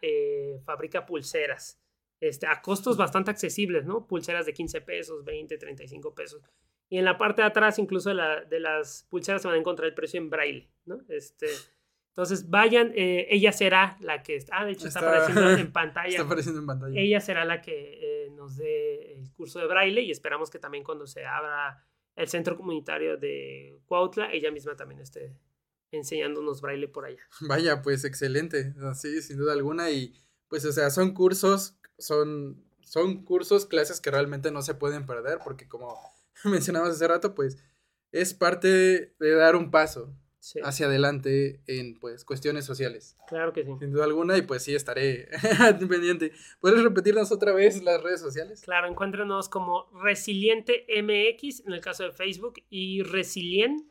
[0.65, 1.79] fabrica pulseras
[2.19, 4.07] este, a costos bastante accesibles, ¿no?
[4.07, 6.41] Pulseras de 15 pesos, 20, 35 pesos.
[6.89, 9.59] Y en la parte de atrás, incluso de, la, de las pulseras, se van a
[9.59, 11.01] encontrar el precio en braille, ¿no?
[11.09, 11.47] Este,
[12.15, 14.37] entonces, vayan, eh, ella será la que...
[14.51, 16.09] Ah, de hecho, está, apareciendo en pantalla.
[16.09, 17.01] Está apareciendo en pantalla.
[17.01, 20.83] Ella será la que eh, nos dé el curso de braille y esperamos que también
[20.83, 21.83] cuando se abra
[22.15, 25.35] el centro comunitario de Cuautla, ella misma también esté
[25.89, 27.23] enseñándonos braille por allá.
[27.41, 29.89] Vaya, pues excelente, sí, sin duda alguna.
[29.89, 30.13] Y
[30.49, 35.39] pues, o sea, son cursos, son, son cursos, clases que realmente no se pueden perder
[35.43, 35.97] porque como
[36.43, 37.57] mencionamos hace rato, pues
[38.11, 40.15] es parte de dar un paso,
[40.63, 43.17] hacia adelante en pues cuestiones sociales.
[43.27, 43.71] Claro que sí.
[43.79, 45.29] Sin duda alguna y pues sí estaré
[45.89, 46.31] pendiente.
[46.59, 48.61] ¿Puedes repetirnos otra vez las redes sociales?
[48.61, 53.85] Claro, encuéntranos como Resiliente MX en el caso de Facebook y Resilient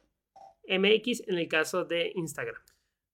[0.68, 2.60] MX en el caso de Instagram.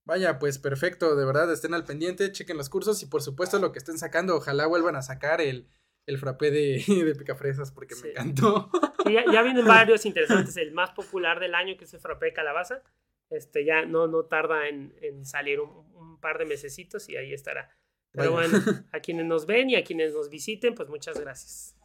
[0.05, 3.73] Vaya, pues perfecto, de verdad estén al pendiente, chequen los cursos y por supuesto lo
[3.73, 5.69] que estén sacando, ojalá vuelvan a sacar el,
[6.07, 8.71] el frappé de, de picafresas porque me encantó.
[9.05, 12.33] ya, ya, vienen varios interesantes, el más popular del año que es el frappé de
[12.33, 12.83] calabaza,
[13.31, 17.71] este, ya no, no tarda en, salir un, par de mesecitos y ahí estará.
[18.13, 18.59] Pero bueno,
[18.93, 21.77] a quienes nos ven y a quienes nos visiten, pues muchas gracias.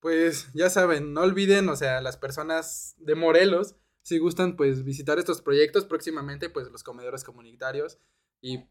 [0.00, 5.18] Pues ya saben, no olviden, o sea, las personas de Morelos, si gustan, pues visitar
[5.18, 7.98] estos proyectos próximamente, pues los comedores comunitarios
[8.40, 8.64] y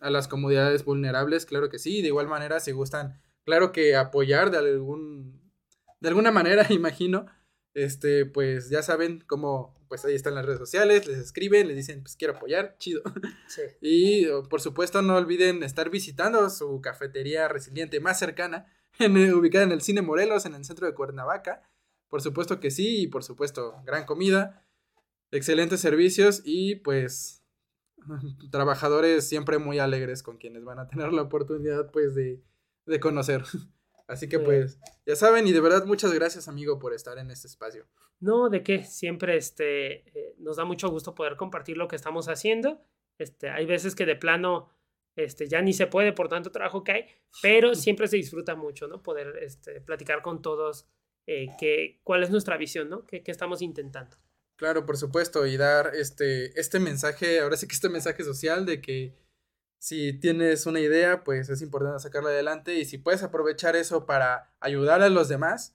[0.00, 2.02] a las comunidades vulnerables, claro que sí.
[2.02, 5.52] De igual manera, si gustan, claro que apoyar de algún,
[6.00, 7.26] de alguna manera, imagino,
[7.74, 12.00] este, pues ya saben cómo, pues ahí están las redes sociales, les escriben, les dicen,
[12.00, 13.02] pues quiero apoyar, chido.
[13.82, 19.72] Y por supuesto no olviden estar visitando su cafetería resiliente más cercana, en, ubicada en
[19.72, 21.68] el Cine Morelos, en el centro de Cuernavaca.
[22.08, 24.64] Por supuesto que sí, y por supuesto, gran comida,
[25.32, 27.42] excelentes servicios y pues
[28.52, 32.40] trabajadores siempre muy alegres con quienes van a tener la oportunidad pues de,
[32.86, 33.42] de conocer.
[34.10, 37.46] Así que pues, ya saben, y de verdad muchas gracias amigo por estar en este
[37.46, 37.86] espacio.
[38.18, 42.28] No, de qué, siempre este, eh, nos da mucho gusto poder compartir lo que estamos
[42.28, 42.82] haciendo.
[43.18, 44.68] Este, hay veces que de plano
[45.14, 47.06] este, ya ni se puede por tanto trabajo que hay,
[47.40, 49.00] pero siempre se disfruta mucho, ¿no?
[49.00, 50.88] Poder este, platicar con todos
[51.28, 53.06] eh, que, cuál es nuestra visión, ¿no?
[53.06, 54.16] ¿Qué, ¿Qué, estamos intentando?
[54.56, 58.80] Claro, por supuesto, y dar este, este mensaje, ahora sí que este mensaje social de
[58.80, 59.14] que
[59.80, 64.52] si tienes una idea, pues es importante sacarla adelante y si puedes aprovechar eso para
[64.60, 65.74] ayudar a los demás,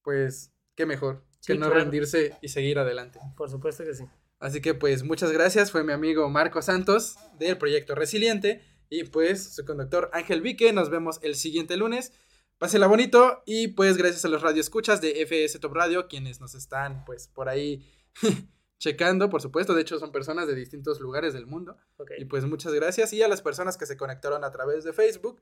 [0.00, 3.20] pues qué mejor que no rendirse y seguir adelante.
[3.36, 4.04] Por supuesto que sí.
[4.38, 9.54] Así que pues muchas gracias, fue mi amigo Marco Santos del proyecto Resiliente y pues
[9.54, 12.14] su conductor Ángel Vique, nos vemos el siguiente lunes.
[12.56, 17.04] Pásela bonito y pues gracias a los radioescuchas de FS Top Radio quienes nos están
[17.04, 17.86] pues por ahí
[18.82, 19.74] checando, por supuesto.
[19.74, 21.76] De hecho, son personas de distintos lugares del mundo.
[22.18, 23.12] Y pues muchas gracias.
[23.12, 25.40] Y a las personas que se conectaron a través de Facebook.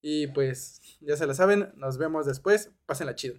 [0.00, 2.70] Y pues ya se la saben, nos vemos después.
[2.86, 3.36] Pásenla chido.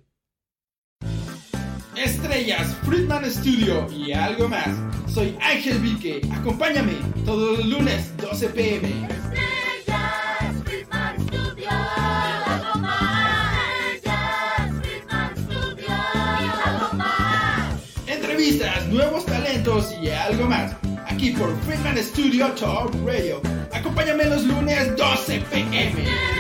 [1.96, 4.78] Estrellas, Friedman Studio y algo más.
[5.12, 6.22] Soy Ángel Vique.
[6.32, 6.94] Acompáñame
[7.26, 9.19] todos los lunes, 12 pm.
[18.90, 20.76] Nuevos talentos y algo más.
[21.08, 23.42] Aquí por Freeman Studio Talk Radio.
[23.72, 26.39] Acompáñame los lunes 12 pm.